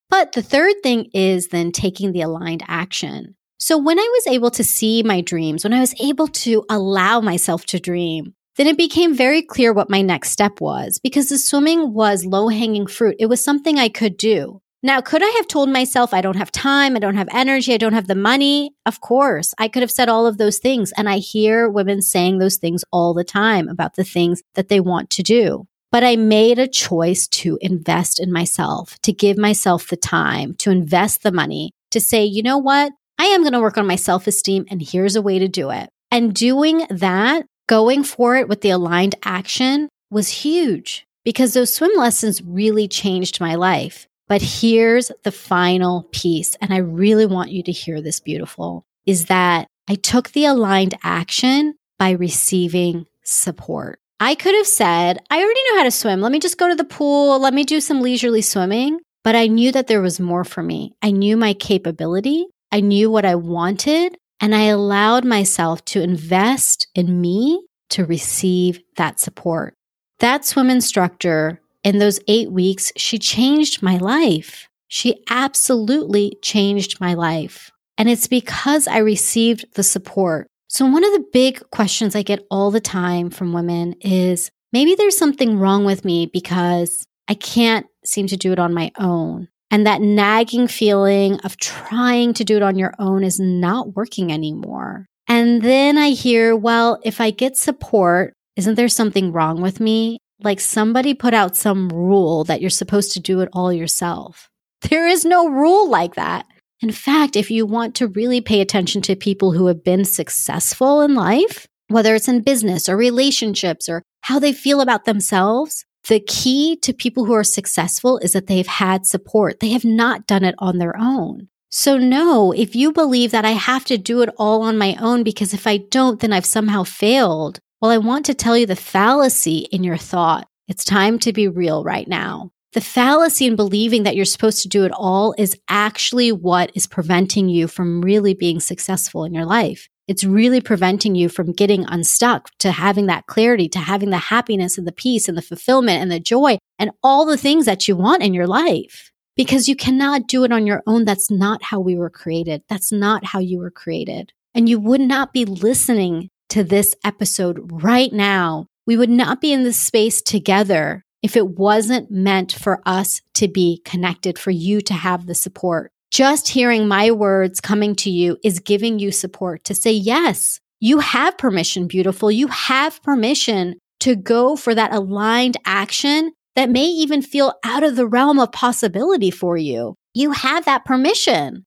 But 0.09 0.33
the 0.33 0.41
third 0.41 0.75
thing 0.83 1.09
is 1.13 1.47
then 1.47 1.71
taking 1.71 2.11
the 2.11 2.21
aligned 2.21 2.63
action. 2.67 3.35
So 3.57 3.77
when 3.77 3.97
I 3.97 4.09
was 4.13 4.27
able 4.27 4.51
to 4.51 4.63
see 4.63 5.03
my 5.03 5.21
dreams, 5.21 5.63
when 5.63 5.73
I 5.73 5.79
was 5.79 5.95
able 6.01 6.27
to 6.27 6.65
allow 6.69 7.21
myself 7.21 7.65
to 7.67 7.79
dream, 7.79 8.33
then 8.57 8.67
it 8.67 8.77
became 8.77 9.15
very 9.15 9.41
clear 9.41 9.73
what 9.73 9.89
my 9.89 10.01
next 10.01 10.31
step 10.31 10.61
was 10.61 10.99
because 11.01 11.29
the 11.29 11.37
swimming 11.37 11.93
was 11.93 12.25
low 12.25 12.49
hanging 12.49 12.87
fruit. 12.87 13.15
It 13.19 13.27
was 13.27 13.43
something 13.43 13.79
I 13.79 13.89
could 13.89 14.17
do. 14.17 14.61
Now, 14.85 14.99
could 14.99 15.23
I 15.23 15.29
have 15.37 15.47
told 15.47 15.69
myself 15.69 16.13
I 16.13 16.19
don't 16.19 16.35
have 16.35 16.51
time, 16.51 16.97
I 16.97 16.99
don't 16.99 17.15
have 17.15 17.29
energy, 17.31 17.73
I 17.73 17.77
don't 17.77 17.93
have 17.93 18.07
the 18.07 18.15
money? 18.15 18.75
Of 18.85 18.99
course, 18.99 19.53
I 19.57 19.69
could 19.69 19.81
have 19.81 19.89
said 19.89 20.09
all 20.09 20.27
of 20.27 20.37
those 20.37 20.57
things. 20.57 20.91
And 20.97 21.07
I 21.07 21.19
hear 21.19 21.69
women 21.69 22.01
saying 22.01 22.39
those 22.39 22.57
things 22.57 22.83
all 22.91 23.13
the 23.13 23.23
time 23.23 23.69
about 23.69 23.95
the 23.95 24.03
things 24.03 24.43
that 24.55 24.67
they 24.67 24.81
want 24.81 25.09
to 25.11 25.23
do. 25.23 25.67
But 25.93 26.03
I 26.03 26.15
made 26.15 26.57
a 26.57 26.67
choice 26.67 27.27
to 27.27 27.59
invest 27.61 28.19
in 28.19 28.31
myself, 28.31 28.97
to 29.03 29.13
give 29.13 29.37
myself 29.37 29.89
the 29.89 29.95
time, 29.95 30.55
to 30.55 30.71
invest 30.71 31.21
the 31.21 31.31
money, 31.31 31.69
to 31.91 32.01
say, 32.01 32.25
you 32.25 32.41
know 32.41 32.57
what? 32.57 32.91
I 33.19 33.25
am 33.25 33.41
going 33.41 33.53
to 33.53 33.61
work 33.61 33.77
on 33.77 33.85
my 33.85 33.95
self 33.95 34.25
esteem, 34.25 34.65
and 34.71 34.81
here's 34.81 35.15
a 35.15 35.21
way 35.21 35.37
to 35.37 35.47
do 35.47 35.69
it. 35.69 35.89
And 36.09 36.33
doing 36.33 36.87
that, 36.89 37.45
going 37.69 38.03
for 38.03 38.35
it 38.35 38.49
with 38.49 38.61
the 38.61 38.71
aligned 38.71 39.13
action 39.23 39.87
was 40.09 40.29
huge 40.29 41.05
because 41.23 41.53
those 41.53 41.71
swim 41.71 41.91
lessons 41.95 42.41
really 42.41 42.87
changed 42.87 43.39
my 43.39 43.53
life. 43.53 44.07
But 44.27 44.41
here's 44.41 45.11
the 45.21 45.31
final 45.31 46.09
piece, 46.11 46.55
and 46.59 46.73
I 46.73 46.77
really 46.77 47.27
want 47.27 47.51
you 47.51 47.61
to 47.61 47.71
hear 47.71 48.01
this 48.01 48.19
beautiful 48.19 48.83
is 49.05 49.25
that 49.25 49.67
I 49.87 49.93
took 49.93 50.31
the 50.31 50.45
aligned 50.45 50.97
action 51.03 51.75
by 51.99 52.11
receiving 52.11 53.05
support. 53.23 53.99
I 54.19 54.35
could 54.35 54.55
have 54.55 54.67
said, 54.67 55.19
I 55.29 55.37
already 55.37 55.59
know 55.69 55.77
how 55.77 55.83
to 55.83 55.91
swim. 55.91 56.21
Let 56.21 56.31
me 56.31 56.39
just 56.39 56.57
go 56.57 56.69
to 56.69 56.75
the 56.75 56.83
pool. 56.83 57.39
Let 57.39 57.53
me 57.53 57.63
do 57.63 57.81
some 57.81 58.01
leisurely 58.01 58.41
swimming. 58.41 58.99
But 59.23 59.35
I 59.35 59.47
knew 59.47 59.71
that 59.71 59.87
there 59.87 60.01
was 60.01 60.19
more 60.19 60.43
for 60.43 60.63
me. 60.63 60.93
I 61.01 61.11
knew 61.11 61.37
my 61.37 61.53
capability. 61.53 62.45
I 62.71 62.81
knew 62.81 63.09
what 63.09 63.25
I 63.25 63.35
wanted. 63.35 64.17
And 64.39 64.53
I 64.53 64.63
allowed 64.63 65.25
myself 65.25 65.83
to 65.85 66.01
invest 66.01 66.87
in 66.95 67.21
me 67.21 67.65
to 67.89 68.05
receive 68.05 68.81
that 68.97 69.19
support. 69.19 69.75
That 70.19 70.45
swim 70.45 70.69
instructor 70.69 71.61
in 71.83 71.99
those 71.99 72.19
eight 72.27 72.51
weeks, 72.51 72.91
she 72.95 73.19
changed 73.19 73.83
my 73.83 73.97
life. 73.97 74.67
She 74.87 75.23
absolutely 75.29 76.37
changed 76.41 76.99
my 77.01 77.13
life. 77.13 77.71
And 77.97 78.09
it's 78.09 78.27
because 78.27 78.87
I 78.87 78.97
received 78.99 79.65
the 79.75 79.83
support. 79.83 80.47
So, 80.73 80.87
one 80.87 81.03
of 81.03 81.11
the 81.11 81.27
big 81.31 81.61
questions 81.69 82.15
I 82.15 82.23
get 82.23 82.47
all 82.49 82.71
the 82.71 82.81
time 82.81 83.29
from 83.29 83.53
women 83.53 83.93
is 84.01 84.49
maybe 84.71 84.95
there's 84.95 85.15
something 85.15 85.59
wrong 85.59 85.85
with 85.85 86.03
me 86.03 86.25
because 86.25 87.05
I 87.27 87.35
can't 87.35 87.85
seem 88.03 88.25
to 88.25 88.37
do 88.37 88.51
it 88.51 88.57
on 88.57 88.73
my 88.73 88.91
own. 88.97 89.49
And 89.69 89.85
that 89.85 90.01
nagging 90.01 90.67
feeling 90.67 91.39
of 91.41 91.57
trying 91.57 92.33
to 92.33 92.43
do 92.43 92.55
it 92.55 92.63
on 92.63 92.79
your 92.79 92.95
own 92.97 93.23
is 93.23 93.39
not 93.39 93.95
working 93.95 94.33
anymore. 94.33 95.05
And 95.27 95.61
then 95.61 95.99
I 95.99 96.09
hear, 96.09 96.55
well, 96.55 96.99
if 97.03 97.21
I 97.21 97.29
get 97.29 97.55
support, 97.55 98.33
isn't 98.55 98.73
there 98.73 98.89
something 98.89 99.31
wrong 99.31 99.61
with 99.61 99.79
me? 99.79 100.17
like 100.41 100.59
somebody 100.59 101.13
put 101.13 101.33
out 101.33 101.55
some 101.55 101.87
rule 101.89 102.43
that 102.45 102.59
you're 102.59 102.69
supposed 102.69 103.13
to 103.13 103.19
do 103.19 103.39
it 103.41 103.49
all 103.53 103.71
yourself. 103.71 104.49
There 104.89 105.07
is 105.07 105.23
no 105.23 105.47
rule 105.47 105.89
like 105.89 106.15
that. 106.15 106.45
In 106.83 106.91
fact, 106.91 107.37
if 107.37 107.49
you 107.49 107.65
want 107.65 107.95
to 107.95 108.09
really 108.09 108.41
pay 108.41 108.59
attention 108.59 109.01
to 109.03 109.15
people 109.15 109.53
who 109.53 109.67
have 109.67 109.85
been 109.85 110.03
successful 110.03 110.99
in 110.99 111.15
life, 111.15 111.65
whether 111.87 112.13
it's 112.13 112.27
in 112.27 112.41
business 112.41 112.89
or 112.89 112.97
relationships 112.97 113.87
or 113.87 114.03
how 114.23 114.37
they 114.37 114.51
feel 114.51 114.81
about 114.81 115.05
themselves, 115.05 115.85
the 116.09 116.19
key 116.19 116.75
to 116.81 116.91
people 116.91 117.23
who 117.23 117.31
are 117.31 117.43
successful 117.45 118.17
is 118.17 118.33
that 118.33 118.47
they've 118.47 118.67
had 118.67 119.05
support. 119.05 119.61
They 119.61 119.69
have 119.69 119.85
not 119.85 120.27
done 120.27 120.43
it 120.43 120.55
on 120.59 120.77
their 120.77 120.97
own. 120.99 121.47
So, 121.71 121.97
no, 121.97 122.51
if 122.51 122.75
you 122.75 122.91
believe 122.91 123.31
that 123.31 123.45
I 123.45 123.51
have 123.51 123.85
to 123.85 123.97
do 123.97 124.21
it 124.21 124.29
all 124.37 124.61
on 124.63 124.77
my 124.77 124.97
own 124.99 125.23
because 125.23 125.53
if 125.53 125.65
I 125.65 125.77
don't, 125.77 126.19
then 126.19 126.33
I've 126.33 126.45
somehow 126.45 126.83
failed, 126.83 127.59
well, 127.79 127.91
I 127.91 127.97
want 127.97 128.25
to 128.25 128.33
tell 128.33 128.57
you 128.57 128.65
the 128.65 128.75
fallacy 128.75 129.69
in 129.71 129.85
your 129.85 129.95
thought. 129.97 130.49
It's 130.67 130.83
time 130.83 131.17
to 131.19 131.31
be 131.31 131.47
real 131.47 131.81
right 131.85 132.09
now. 132.09 132.51
The 132.73 132.81
fallacy 132.81 133.45
in 133.45 133.55
believing 133.55 134.01
that 134.01 134.15
you're 134.15 134.25
supposed 134.25 134.63
to 134.63 134.67
do 134.67 134.83
it 134.83 134.91
all 134.95 135.35
is 135.37 135.55
actually 135.69 136.31
what 136.31 136.71
is 136.73 136.87
preventing 136.87 137.47
you 137.47 137.67
from 137.67 138.01
really 138.01 138.33
being 138.33 138.59
successful 138.59 139.25
in 139.25 139.33
your 139.33 139.45
life. 139.45 139.87
It's 140.07 140.23
really 140.23 140.59
preventing 140.59 141.13
you 141.13 141.29
from 141.29 141.53
getting 141.53 141.85
unstuck, 141.87 142.49
to 142.59 142.71
having 142.71 143.05
that 143.05 143.27
clarity, 143.27 143.69
to 143.69 143.79
having 143.79 144.09
the 144.09 144.17
happiness 144.17 144.79
and 144.79 144.87
the 144.87 144.91
peace 144.91 145.29
and 145.29 145.37
the 145.37 145.43
fulfillment 145.43 146.01
and 146.01 146.11
the 146.11 146.19
joy 146.19 146.57
and 146.79 146.89
all 147.03 147.27
the 147.27 147.37
things 147.37 147.65
that 147.65 147.87
you 147.87 147.95
want 147.95 148.23
in 148.23 148.33
your 148.33 148.47
life. 148.47 149.11
Because 149.35 149.69
you 149.69 149.75
cannot 149.75 150.27
do 150.27 150.43
it 150.43 150.51
on 150.51 150.65
your 150.65 150.81
own. 150.87 151.05
That's 151.05 151.29
not 151.29 151.61
how 151.61 151.79
we 151.79 151.95
were 151.95 152.09
created. 152.09 152.63
That's 152.69 152.91
not 152.91 153.23
how 153.23 153.37
you 153.37 153.59
were 153.59 153.71
created. 153.71 154.33
And 154.55 154.67
you 154.67 154.79
would 154.79 155.01
not 155.01 155.31
be 155.31 155.45
listening 155.45 156.31
to 156.49 156.63
this 156.63 156.95
episode 157.03 157.59
right 157.83 158.11
now, 158.11 158.65
we 158.85 158.97
would 158.97 159.09
not 159.09 159.41
be 159.41 159.53
in 159.53 159.63
this 159.63 159.77
space 159.77 160.21
together 160.21 161.03
if 161.23 161.35
it 161.35 161.47
wasn't 161.47 162.11
meant 162.11 162.51
for 162.51 162.81
us 162.85 163.21
to 163.35 163.47
be 163.47 163.81
connected, 163.83 164.37
for 164.37 164.51
you 164.51 164.81
to 164.81 164.93
have 164.93 165.25
the 165.25 165.33
support. 165.33 165.91
Just 166.11 166.49
hearing 166.49 166.87
my 166.87 167.09
words 167.09 167.59
coming 167.59 167.95
to 167.95 168.11
you 168.11 168.37
is 168.43 168.59
giving 168.59 168.99
you 168.99 169.11
support 169.11 169.63
to 169.63 169.73
say, 169.73 169.91
yes, 169.91 170.59
you 170.79 170.99
have 170.99 171.37
permission, 171.37 171.87
beautiful. 171.87 172.29
You 172.29 172.47
have 172.47 173.01
permission 173.01 173.75
to 174.01 174.15
go 174.15 174.55
for 174.55 174.75
that 174.75 174.93
aligned 174.93 175.57
action 175.65 176.33
that 176.55 176.69
may 176.69 176.85
even 176.85 177.23
feel 177.23 177.53
out 177.63 177.83
of 177.83 177.95
the 177.95 178.05
realm 178.05 178.37
of 178.37 178.51
possibility 178.51 179.31
for 179.31 179.57
you. 179.57 179.95
You 180.13 180.31
have 180.31 180.65
that 180.65 180.85
permission. 180.85 181.65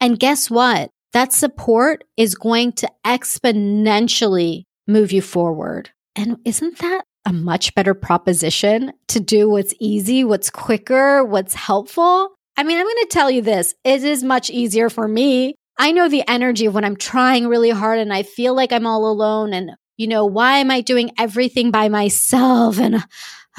And 0.00 0.18
guess 0.18 0.50
what? 0.50 0.90
that 1.16 1.32
support 1.32 2.04
is 2.18 2.34
going 2.34 2.72
to 2.72 2.90
exponentially 3.06 4.64
move 4.86 5.12
you 5.12 5.22
forward. 5.22 5.88
And 6.14 6.36
isn't 6.44 6.76
that 6.76 7.06
a 7.26 7.32
much 7.32 7.74
better 7.74 7.92
proposition 7.92 8.92
to 9.08 9.20
do 9.20 9.50
what's 9.50 9.74
easy, 9.80 10.24
what's 10.24 10.48
quicker, 10.48 11.24
what's 11.24 11.54
helpful? 11.54 12.30
I 12.56 12.62
mean, 12.62 12.78
I'm 12.78 12.86
going 12.86 12.96
to 13.02 13.08
tell 13.10 13.30
you 13.30 13.42
this 13.42 13.74
it 13.84 14.04
is 14.04 14.22
much 14.22 14.48
easier 14.48 14.88
for 14.88 15.06
me. 15.06 15.56
I 15.76 15.92
know 15.92 16.08
the 16.08 16.28
energy 16.30 16.66
of 16.66 16.74
when 16.74 16.84
I'm 16.84 16.96
trying 16.96 17.48
really 17.48 17.70
hard 17.70 17.98
and 17.98 18.12
I 18.12 18.22
feel 18.22 18.54
like 18.54 18.72
I'm 18.72 18.86
all 18.86 19.10
alone 19.10 19.52
and, 19.52 19.72
you 19.98 20.06
know, 20.06 20.24
why 20.24 20.58
am 20.58 20.70
I 20.70 20.80
doing 20.80 21.10
everything 21.18 21.70
by 21.70 21.90
myself? 21.90 22.78
And 22.78 22.94
uh, 22.96 23.00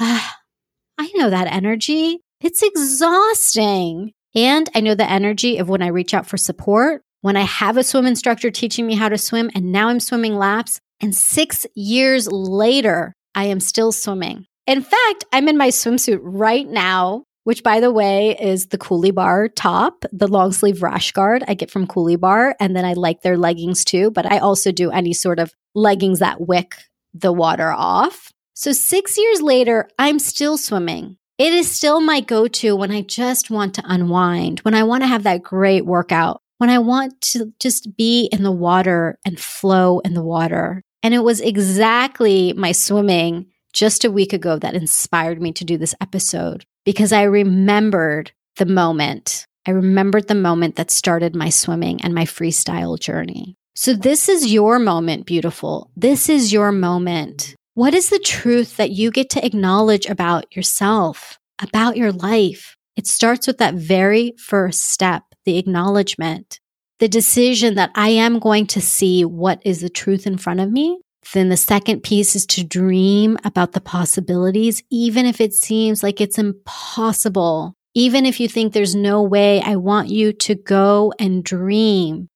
I 0.00 1.12
know 1.14 1.30
that 1.30 1.52
energy. 1.52 2.20
It's 2.40 2.62
exhausting. 2.62 4.12
And 4.34 4.68
I 4.74 4.80
know 4.80 4.94
the 4.94 5.08
energy 5.08 5.58
of 5.58 5.68
when 5.68 5.82
I 5.82 5.88
reach 5.88 6.14
out 6.14 6.26
for 6.26 6.36
support 6.36 7.02
when 7.20 7.36
I 7.36 7.42
have 7.42 7.76
a 7.76 7.84
swim 7.84 8.06
instructor 8.06 8.50
teaching 8.50 8.86
me 8.86 8.94
how 8.94 9.08
to 9.08 9.18
swim 9.18 9.50
and 9.54 9.72
now 9.72 9.88
I'm 9.88 10.00
swimming 10.00 10.36
laps. 10.36 10.80
And 11.00 11.14
six 11.14 11.66
years 11.74 12.30
later, 12.30 13.14
I 13.38 13.44
am 13.44 13.60
still 13.60 13.92
swimming. 13.92 14.46
In 14.66 14.82
fact, 14.82 15.24
I'm 15.32 15.46
in 15.46 15.56
my 15.56 15.68
swimsuit 15.68 16.18
right 16.20 16.66
now, 16.66 17.22
which 17.44 17.62
by 17.62 17.78
the 17.78 17.92
way 17.92 18.36
is 18.36 18.66
the 18.66 18.78
Coolibar 18.78 19.50
top, 19.54 20.04
the 20.10 20.26
long 20.26 20.50
sleeve 20.50 20.82
rash 20.82 21.12
guard 21.12 21.44
I 21.46 21.54
get 21.54 21.70
from 21.70 21.86
Coolibar. 21.86 22.54
And 22.58 22.74
then 22.74 22.84
I 22.84 22.94
like 22.94 23.22
their 23.22 23.38
leggings 23.38 23.84
too, 23.84 24.10
but 24.10 24.26
I 24.26 24.38
also 24.38 24.72
do 24.72 24.90
any 24.90 25.12
sort 25.12 25.38
of 25.38 25.52
leggings 25.76 26.18
that 26.18 26.40
wick 26.40 26.74
the 27.14 27.32
water 27.32 27.70
off. 27.70 28.32
So 28.54 28.72
six 28.72 29.16
years 29.16 29.40
later, 29.40 29.88
I'm 30.00 30.18
still 30.18 30.58
swimming. 30.58 31.16
It 31.38 31.54
is 31.54 31.70
still 31.70 32.00
my 32.00 32.18
go 32.18 32.48
to 32.48 32.74
when 32.74 32.90
I 32.90 33.02
just 33.02 33.52
want 33.52 33.72
to 33.74 33.84
unwind, 33.84 34.58
when 34.60 34.74
I 34.74 34.82
want 34.82 35.04
to 35.04 35.06
have 35.06 35.22
that 35.22 35.44
great 35.44 35.86
workout 35.86 36.42
when 36.58 36.70
I 36.70 36.80
want 36.80 37.20
to 37.32 37.52
just 37.60 37.96
be 37.96 38.28
in 38.32 38.42
the 38.42 38.52
water 38.52 39.18
and 39.24 39.38
flow 39.38 40.00
in 40.00 40.14
the 40.14 40.24
water. 40.24 40.82
And 41.02 41.14
it 41.14 41.20
was 41.20 41.40
exactly 41.40 42.52
my 42.54 42.72
swimming 42.72 43.46
just 43.72 44.04
a 44.04 44.10
week 44.10 44.32
ago 44.32 44.58
that 44.58 44.74
inspired 44.74 45.40
me 45.40 45.52
to 45.52 45.64
do 45.64 45.78
this 45.78 45.94
episode 46.00 46.64
because 46.84 47.12
I 47.12 47.22
remembered 47.22 48.32
the 48.56 48.66
moment. 48.66 49.46
I 49.66 49.72
remembered 49.72 50.28
the 50.28 50.34
moment 50.34 50.76
that 50.76 50.90
started 50.90 51.36
my 51.36 51.50
swimming 51.50 52.00
and 52.02 52.14
my 52.14 52.24
freestyle 52.24 52.98
journey. 52.98 53.56
So, 53.76 53.94
this 53.94 54.28
is 54.28 54.52
your 54.52 54.80
moment, 54.80 55.26
beautiful. 55.26 55.90
This 55.94 56.28
is 56.28 56.52
your 56.52 56.72
moment. 56.72 57.54
What 57.74 57.94
is 57.94 58.10
the 58.10 58.18
truth 58.18 58.76
that 58.76 58.90
you 58.90 59.12
get 59.12 59.30
to 59.30 59.46
acknowledge 59.46 60.06
about 60.06 60.56
yourself, 60.56 61.38
about 61.62 61.96
your 61.96 62.10
life? 62.10 62.76
It 62.96 63.06
starts 63.06 63.46
with 63.46 63.58
that 63.58 63.74
very 63.74 64.34
first 64.36 64.82
step, 64.82 65.22
the 65.44 65.58
acknowledgement, 65.58 66.58
the 66.98 67.08
decision 67.08 67.74
that 67.74 67.90
I 67.94 68.08
am 68.10 68.38
going 68.38 68.66
to 68.68 68.80
see 68.80 69.24
what 69.24 69.60
is 69.64 69.80
the 69.80 69.88
truth 69.88 70.26
in 70.26 70.38
front 70.38 70.60
of 70.60 70.70
me. 70.70 71.00
Then 71.32 71.48
the 71.48 71.56
second 71.56 72.02
piece 72.02 72.34
is 72.34 72.46
to 72.46 72.64
dream 72.64 73.36
about 73.44 73.72
the 73.72 73.80
possibilities, 73.80 74.82
even 74.90 75.26
if 75.26 75.40
it 75.40 75.52
seems 75.52 76.02
like 76.02 76.20
it's 76.20 76.38
impossible. 76.38 77.74
Even 77.94 78.24
if 78.24 78.40
you 78.40 78.48
think 78.48 78.72
there's 78.72 78.94
no 78.94 79.22
way, 79.22 79.60
I 79.60 79.76
want 79.76 80.08
you 80.08 80.32
to 80.32 80.54
go 80.54 81.12
and 81.18 81.44
dream. 81.44 82.28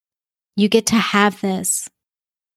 You 0.57 0.69
get 0.69 0.87
to 0.87 0.97
have 0.97 1.41
this. 1.41 1.89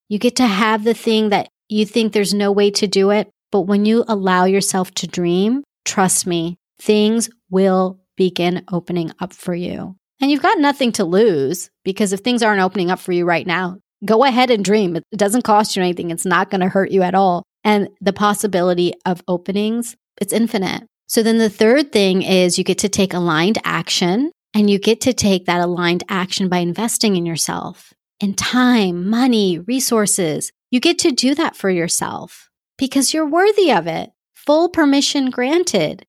You 0.10 0.20
get 0.20 0.36
to 0.38 0.48
have 0.48 0.84
the 0.84 0.94
thing 0.94 1.30
that 1.30 1.48
you 1.70 1.86
think 1.86 2.14
there's 2.14 2.34
no 2.34 2.52
way 2.52 2.70
to 2.72 2.88
do 2.88 3.12
it. 3.12 3.30
But 3.52 3.62
when 3.62 3.86
you 3.86 4.04
allow 4.08 4.46
yourself 4.46 4.92
to 4.96 5.08
dream, 5.08 5.64
trust 5.86 6.28
me, 6.28 6.58
things 6.80 7.30
will 7.50 8.00
begin 8.18 8.64
opening 8.72 9.12
up 9.20 9.34
for 9.34 9.56
you. 9.56 9.96
And 10.22 10.32
you've 10.32 10.42
got 10.42 10.60
nothing 10.60 10.92
to 10.94 11.04
lose 11.04 11.70
because 11.84 12.14
if 12.14 12.22
things 12.22 12.42
aren't 12.42 12.62
opening 12.62 12.90
up 12.90 13.00
for 13.00 13.12
you 13.12 13.26
right 13.26 13.46
now, 13.46 13.78
go 14.04 14.24
ahead 14.24 14.50
and 14.50 14.64
dream. 14.64 14.96
It 14.96 15.04
doesn't 15.16 15.44
cost 15.44 15.76
you 15.76 15.82
anything. 15.82 16.12
It's 16.12 16.26
not 16.26 16.50
going 16.50 16.62
to 16.62 16.70
hurt 16.70 16.92
you 16.92 17.02
at 17.02 17.16
all. 17.16 17.44
And 17.64 17.90
the 18.00 18.14
possibility 18.14 18.94
of 19.06 19.22
openings, 19.28 19.96
it's 20.22 20.34
infinite. 20.34 20.84
So 21.08 21.22
then 21.22 21.38
the 21.38 21.50
third 21.50 21.92
thing 21.92 22.22
is 22.22 22.58
you 22.58 22.64
get 22.64 22.80
to 22.80 22.90
take 22.90 23.14
aligned 23.14 23.60
action 23.64 24.32
and 24.54 24.70
you 24.70 24.80
get 24.80 25.02
to 25.02 25.14
take 25.14 25.46
that 25.46 25.62
aligned 25.62 26.04
action 26.10 26.48
by 26.50 26.60
investing 26.60 27.16
in 27.16 27.26
yourself 27.26 27.94
in 28.20 28.34
time, 28.34 29.10
money, 29.10 29.60
resources. 29.60 30.52
You 30.72 30.80
get 30.80 30.98
to 31.00 31.12
do 31.12 31.36
that 31.36 31.56
for 31.56 31.70
yourself 31.70 32.50
because 32.78 33.14
you're 33.14 33.28
worthy 33.28 33.72
of 33.72 33.88
it. 33.88 34.12
Full 34.34 34.70
permission 34.70 35.30
granted. 35.30 36.06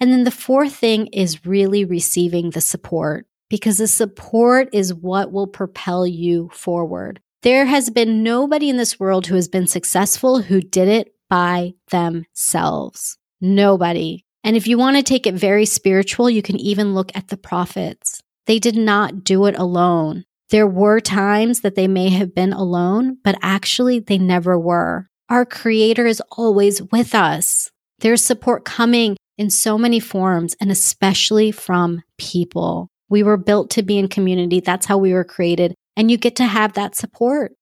And 0.00 0.12
then 0.12 0.24
the 0.24 0.30
fourth 0.30 0.74
thing 0.74 1.06
is 1.08 1.46
really 1.46 1.84
receiving 1.84 2.50
the 2.50 2.60
support 2.60 3.26
because 3.48 3.78
the 3.78 3.86
support 3.86 4.68
is 4.72 4.94
what 4.94 5.32
will 5.32 5.46
propel 5.46 6.06
you 6.06 6.50
forward. 6.52 7.20
There 7.42 7.66
has 7.66 7.90
been 7.90 8.22
nobody 8.22 8.68
in 8.68 8.76
this 8.76 8.98
world 8.98 9.26
who 9.26 9.36
has 9.36 9.48
been 9.48 9.66
successful 9.66 10.42
who 10.42 10.60
did 10.60 10.88
it 10.88 11.14
by 11.30 11.74
themselves. 11.90 13.16
Nobody. 13.40 14.24
And 14.42 14.56
if 14.56 14.66
you 14.66 14.78
want 14.78 14.96
to 14.96 15.02
take 15.02 15.26
it 15.26 15.34
very 15.34 15.64
spiritual, 15.64 16.28
you 16.30 16.42
can 16.42 16.56
even 16.56 16.94
look 16.94 17.12
at 17.14 17.28
the 17.28 17.36
prophets. 17.36 18.22
They 18.46 18.58
did 18.58 18.76
not 18.76 19.24
do 19.24 19.46
it 19.46 19.56
alone. 19.56 20.24
There 20.50 20.66
were 20.66 21.00
times 21.00 21.60
that 21.60 21.74
they 21.74 21.86
may 21.86 22.08
have 22.08 22.34
been 22.34 22.52
alone, 22.52 23.18
but 23.22 23.38
actually 23.42 24.00
they 24.00 24.18
never 24.18 24.58
were. 24.58 25.08
Our 25.28 25.44
creator 25.44 26.06
is 26.06 26.22
always 26.32 26.82
with 26.82 27.14
us. 27.14 27.70
There's 27.98 28.24
support 28.24 28.64
coming 28.64 29.16
in 29.36 29.50
so 29.50 29.76
many 29.76 30.00
forms 30.00 30.56
and 30.60 30.70
especially 30.70 31.50
from 31.50 32.02
people. 32.16 32.88
We 33.08 33.22
were 33.22 33.36
built 33.36 33.70
to 33.70 33.82
be 33.82 33.98
in 33.98 34.08
community. 34.08 34.60
That's 34.60 34.86
how 34.86 34.98
we 34.98 35.12
were 35.12 35.24
created. 35.24 35.74
And 35.96 36.10
you 36.10 36.16
get 36.16 36.36
to 36.36 36.44
have 36.44 36.74
that 36.74 36.94
support. 36.94 37.52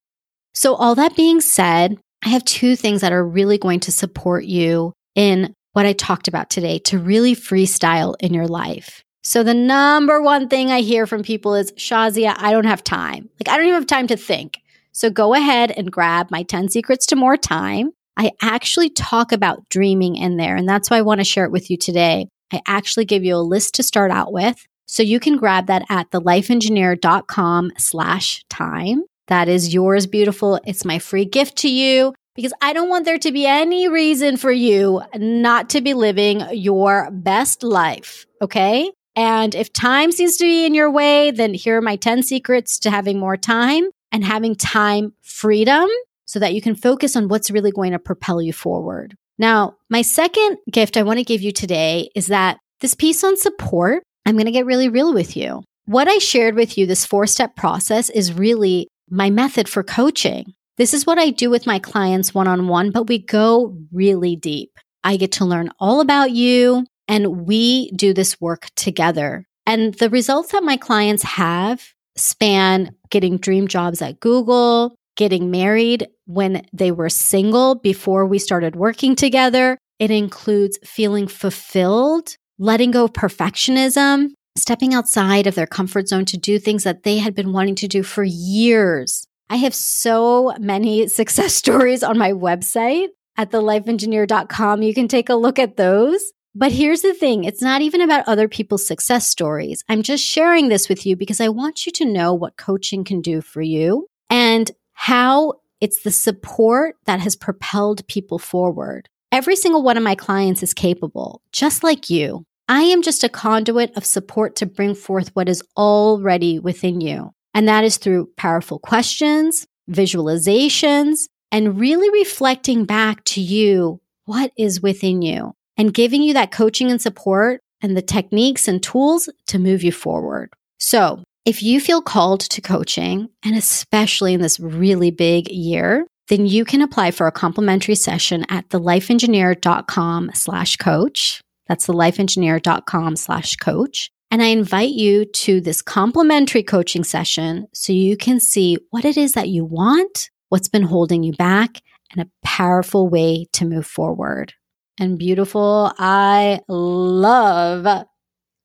So 0.54 0.74
all 0.74 0.94
that 0.94 1.16
being 1.16 1.40
said, 1.40 1.98
I 2.24 2.30
have 2.30 2.44
two 2.44 2.76
things 2.76 3.02
that 3.02 3.12
are 3.12 3.26
really 3.26 3.58
going 3.58 3.80
to 3.80 3.92
support 3.92 4.44
you 4.44 4.92
in 5.14 5.54
what 5.72 5.86
I 5.86 5.92
talked 5.92 6.28
about 6.28 6.50
today 6.50 6.78
to 6.80 6.98
really 6.98 7.34
freestyle 7.34 8.14
in 8.20 8.32
your 8.32 8.46
life. 8.46 9.02
So 9.22 9.42
the 9.42 9.54
number 9.54 10.22
one 10.22 10.48
thing 10.48 10.70
I 10.70 10.80
hear 10.80 11.06
from 11.06 11.22
people 11.22 11.54
is, 11.54 11.72
Shazia, 11.72 12.34
I 12.38 12.52
don't 12.52 12.64
have 12.64 12.84
time. 12.84 13.28
Like, 13.40 13.48
I 13.52 13.56
don't 13.56 13.66
even 13.66 13.80
have 13.80 13.86
time 13.86 14.06
to 14.06 14.16
think. 14.16 14.60
So 14.92 15.10
go 15.10 15.34
ahead 15.34 15.70
and 15.72 15.92
grab 15.92 16.30
my 16.30 16.42
10 16.42 16.70
secrets 16.70 17.06
to 17.06 17.16
more 17.16 17.36
time. 17.36 17.90
I 18.16 18.30
actually 18.40 18.88
talk 18.88 19.32
about 19.32 19.68
dreaming 19.68 20.16
in 20.16 20.36
there, 20.38 20.56
and 20.56 20.68
that's 20.68 20.88
why 20.88 20.96
I 20.96 21.02
want 21.02 21.20
to 21.20 21.24
share 21.24 21.44
it 21.44 21.52
with 21.52 21.70
you 21.70 21.76
today. 21.76 22.28
I 22.52 22.62
actually 22.66 23.04
give 23.04 23.24
you 23.24 23.36
a 23.36 23.38
list 23.38 23.74
to 23.74 23.82
start 23.82 24.10
out 24.10 24.32
with. 24.32 24.64
So 24.86 25.02
you 25.02 25.20
can 25.20 25.36
grab 25.36 25.66
that 25.66 25.84
at 25.88 26.10
thelifeengineer.com 26.10 27.72
slash 27.76 28.44
time. 28.48 29.02
That 29.28 29.48
is 29.48 29.74
yours, 29.74 30.06
beautiful. 30.06 30.60
It's 30.64 30.84
my 30.84 30.98
free 30.98 31.24
gift 31.24 31.56
to 31.58 31.68
you 31.68 32.14
because 32.36 32.52
I 32.60 32.72
don't 32.72 32.88
want 32.88 33.04
there 33.04 33.18
to 33.18 33.32
be 33.32 33.46
any 33.46 33.88
reason 33.88 34.36
for 34.36 34.52
you 34.52 35.02
not 35.16 35.70
to 35.70 35.80
be 35.80 35.94
living 35.94 36.42
your 36.52 37.10
best 37.10 37.62
life. 37.62 38.26
Okay. 38.40 38.92
And 39.16 39.54
if 39.54 39.72
time 39.72 40.12
seems 40.12 40.36
to 40.36 40.44
be 40.44 40.66
in 40.66 40.74
your 40.74 40.90
way, 40.90 41.30
then 41.30 41.54
here 41.54 41.78
are 41.78 41.82
my 41.82 41.96
10 41.96 42.22
secrets 42.22 42.78
to 42.80 42.90
having 42.90 43.18
more 43.18 43.36
time 43.36 43.84
and 44.12 44.22
having 44.22 44.54
time 44.54 45.14
freedom 45.22 45.88
so 46.26 46.38
that 46.38 46.54
you 46.54 46.60
can 46.60 46.74
focus 46.74 47.16
on 47.16 47.28
what's 47.28 47.50
really 47.50 47.70
going 47.70 47.92
to 47.92 47.98
propel 47.98 48.42
you 48.42 48.52
forward. 48.52 49.16
Now, 49.38 49.76
my 49.90 50.02
second 50.02 50.58
gift 50.70 50.96
I 50.96 51.02
want 51.02 51.18
to 51.18 51.24
give 51.24 51.42
you 51.42 51.52
today 51.52 52.10
is 52.14 52.26
that 52.26 52.58
this 52.80 52.94
piece 52.94 53.24
on 53.24 53.36
support, 53.36 54.02
I'm 54.26 54.34
going 54.34 54.46
to 54.46 54.52
get 54.52 54.66
really 54.66 54.88
real 54.88 55.14
with 55.14 55.36
you. 55.36 55.62
What 55.84 56.08
I 56.08 56.18
shared 56.18 56.56
with 56.56 56.76
you, 56.76 56.84
this 56.84 57.06
four 57.06 57.28
step 57.28 57.54
process, 57.54 58.10
is 58.10 58.32
really 58.32 58.88
my 59.08 59.30
method 59.30 59.68
for 59.68 59.84
coaching. 59.84 60.52
This 60.78 60.92
is 60.92 61.06
what 61.06 61.18
I 61.18 61.30
do 61.30 61.48
with 61.48 61.66
my 61.66 61.78
clients 61.78 62.34
one 62.34 62.48
on 62.48 62.66
one, 62.66 62.90
but 62.90 63.06
we 63.06 63.18
go 63.18 63.78
really 63.92 64.34
deep. 64.34 64.72
I 65.04 65.16
get 65.16 65.30
to 65.32 65.44
learn 65.44 65.70
all 65.78 66.00
about 66.00 66.32
you 66.32 66.84
and 67.06 67.46
we 67.46 67.92
do 67.92 68.12
this 68.12 68.40
work 68.40 68.66
together. 68.74 69.46
And 69.64 69.94
the 69.94 70.10
results 70.10 70.52
that 70.52 70.64
my 70.64 70.76
clients 70.76 71.22
have 71.22 71.92
span 72.16 72.94
getting 73.10 73.38
dream 73.38 73.68
jobs 73.68 74.02
at 74.02 74.18
Google, 74.18 74.96
getting 75.16 75.50
married 75.50 76.08
when 76.26 76.66
they 76.72 76.90
were 76.90 77.08
single 77.08 77.76
before 77.76 78.26
we 78.26 78.40
started 78.40 78.74
working 78.74 79.14
together. 79.14 79.78
It 79.98 80.10
includes 80.10 80.78
feeling 80.84 81.28
fulfilled, 81.28 82.36
letting 82.58 82.90
go 82.90 83.04
of 83.04 83.12
perfectionism, 83.12 84.30
stepping 84.56 84.94
outside 84.94 85.46
of 85.46 85.54
their 85.54 85.66
comfort 85.66 86.08
zone 86.08 86.24
to 86.26 86.36
do 86.36 86.58
things 86.58 86.84
that 86.84 87.02
they 87.02 87.18
had 87.18 87.34
been 87.34 87.52
wanting 87.52 87.74
to 87.76 87.88
do 87.88 88.02
for 88.02 88.24
years. 88.24 89.26
I 89.48 89.56
have 89.56 89.74
so 89.74 90.54
many 90.58 91.08
success 91.08 91.54
stories 91.54 92.02
on 92.02 92.18
my 92.18 92.32
website 92.32 93.08
at 93.36 93.50
thelifeengineer.com. 93.50 94.82
You 94.82 94.94
can 94.94 95.08
take 95.08 95.28
a 95.28 95.34
look 95.34 95.58
at 95.58 95.76
those. 95.76 96.32
But 96.58 96.72
here's 96.72 97.02
the 97.02 97.12
thing 97.12 97.44
it's 97.44 97.60
not 97.60 97.82
even 97.82 98.00
about 98.00 98.26
other 98.26 98.48
people's 98.48 98.86
success 98.86 99.26
stories. 99.26 99.84
I'm 99.90 100.02
just 100.02 100.24
sharing 100.24 100.68
this 100.68 100.88
with 100.88 101.04
you 101.04 101.14
because 101.14 101.38
I 101.38 101.50
want 101.50 101.84
you 101.84 101.92
to 101.92 102.06
know 102.06 102.32
what 102.32 102.56
coaching 102.56 103.04
can 103.04 103.20
do 103.20 103.42
for 103.42 103.60
you 103.60 104.08
and 104.30 104.70
how 104.94 105.54
it's 105.82 106.02
the 106.02 106.10
support 106.10 106.96
that 107.04 107.20
has 107.20 107.36
propelled 107.36 108.06
people 108.08 108.38
forward. 108.38 109.10
Every 109.32 109.56
single 109.56 109.82
one 109.82 109.96
of 109.96 110.02
my 110.02 110.14
clients 110.14 110.62
is 110.62 110.72
capable, 110.72 111.42
just 111.52 111.82
like 111.82 112.08
you. 112.10 112.44
I 112.68 112.82
am 112.82 113.02
just 113.02 113.24
a 113.24 113.28
conduit 113.28 113.96
of 113.96 114.04
support 114.04 114.56
to 114.56 114.66
bring 114.66 114.94
forth 114.94 115.30
what 115.34 115.48
is 115.48 115.62
already 115.76 116.58
within 116.58 117.00
you. 117.00 117.32
And 117.54 117.68
that 117.68 117.84
is 117.84 117.96
through 117.96 118.30
powerful 118.36 118.78
questions, 118.78 119.66
visualizations, 119.90 121.28
and 121.52 121.78
really 121.78 122.10
reflecting 122.10 122.84
back 122.84 123.24
to 123.24 123.40
you 123.40 124.00
what 124.24 124.52
is 124.56 124.80
within 124.82 125.22
you 125.22 125.54
and 125.76 125.94
giving 125.94 126.22
you 126.22 126.34
that 126.34 126.50
coaching 126.50 126.90
and 126.90 127.00
support 127.00 127.60
and 127.80 127.96
the 127.96 128.02
techniques 128.02 128.66
and 128.68 128.82
tools 128.82 129.28
to 129.46 129.58
move 129.58 129.82
you 129.82 129.92
forward. 129.92 130.52
So 130.78 131.22
if 131.44 131.62
you 131.62 131.80
feel 131.80 132.02
called 132.02 132.40
to 132.40 132.60
coaching, 132.60 133.28
and 133.44 133.54
especially 133.54 134.34
in 134.34 134.40
this 134.40 134.58
really 134.58 135.10
big 135.10 135.48
year, 135.48 136.06
then 136.28 136.46
you 136.46 136.64
can 136.64 136.82
apply 136.82 137.10
for 137.10 137.26
a 137.26 137.32
complimentary 137.32 137.94
session 137.94 138.44
at 138.48 138.68
thelifeengineer.com 138.68 140.30
slash 140.34 140.76
coach. 140.76 141.40
That's 141.68 141.86
thelifeengineer.com 141.86 143.16
slash 143.16 143.56
coach. 143.56 144.10
And 144.30 144.42
I 144.42 144.46
invite 144.46 144.90
you 144.90 145.24
to 145.24 145.60
this 145.60 145.82
complimentary 145.82 146.62
coaching 146.62 147.04
session 147.04 147.68
so 147.72 147.92
you 147.92 148.16
can 148.16 148.40
see 148.40 148.78
what 148.90 149.04
it 149.04 149.16
is 149.16 149.32
that 149.32 149.48
you 149.48 149.64
want, 149.64 150.30
what's 150.48 150.68
been 150.68 150.82
holding 150.82 151.22
you 151.22 151.32
back, 151.32 151.80
and 152.10 152.20
a 152.20 152.30
powerful 152.42 153.08
way 153.08 153.46
to 153.52 153.64
move 153.64 153.86
forward. 153.86 154.52
And 154.98 155.18
beautiful, 155.18 155.92
I 155.98 156.60
love 156.68 158.06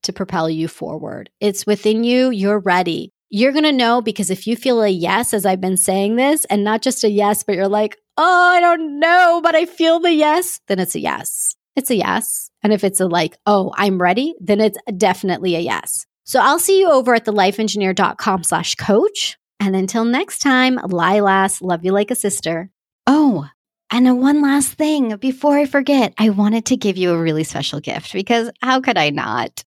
to 0.02 0.12
propel 0.12 0.50
you 0.50 0.66
forward. 0.66 1.30
It's 1.40 1.66
within 1.66 2.02
you, 2.04 2.30
you're 2.30 2.58
ready. 2.58 3.11
You're 3.34 3.52
going 3.52 3.64
to 3.64 3.72
know 3.72 4.02
because 4.02 4.28
if 4.28 4.46
you 4.46 4.56
feel 4.56 4.82
a 4.82 4.88
yes, 4.88 5.32
as 5.32 5.46
I've 5.46 5.58
been 5.58 5.78
saying 5.78 6.16
this, 6.16 6.44
and 6.44 6.62
not 6.62 6.82
just 6.82 7.02
a 7.02 7.08
yes, 7.08 7.42
but 7.42 7.54
you're 7.54 7.66
like, 7.66 7.96
oh, 8.18 8.50
I 8.52 8.60
don't 8.60 9.00
know, 9.00 9.40
but 9.42 9.54
I 9.54 9.64
feel 9.64 10.00
the 10.00 10.12
yes, 10.12 10.60
then 10.68 10.78
it's 10.78 10.94
a 10.94 11.00
yes. 11.00 11.56
It's 11.74 11.88
a 11.88 11.96
yes. 11.96 12.50
And 12.62 12.74
if 12.74 12.84
it's 12.84 13.00
a 13.00 13.06
like, 13.06 13.38
oh, 13.46 13.72
I'm 13.74 14.02
ready, 14.02 14.34
then 14.38 14.60
it's 14.60 14.76
definitely 14.98 15.56
a 15.56 15.60
yes. 15.60 16.04
So 16.24 16.40
I'll 16.40 16.58
see 16.58 16.78
you 16.78 16.90
over 16.90 17.14
at 17.14 17.24
thelifeengineer.com 17.24 18.44
slash 18.44 18.74
coach. 18.74 19.38
And 19.58 19.74
until 19.74 20.04
next 20.04 20.40
time, 20.40 20.76
Lilas, 20.76 21.62
love 21.62 21.86
you 21.86 21.92
like 21.92 22.10
a 22.10 22.14
sister. 22.14 22.68
Oh, 23.06 23.48
And 23.90 24.20
one 24.20 24.42
last 24.42 24.74
thing 24.74 25.16
before 25.16 25.56
I 25.56 25.64
forget, 25.64 26.12
I 26.18 26.28
wanted 26.28 26.66
to 26.66 26.76
give 26.76 26.98
you 26.98 27.12
a 27.12 27.22
really 27.22 27.44
special 27.44 27.80
gift 27.80 28.12
because 28.12 28.50
how 28.60 28.82
could 28.82 28.98
I 28.98 29.08
not? 29.08 29.64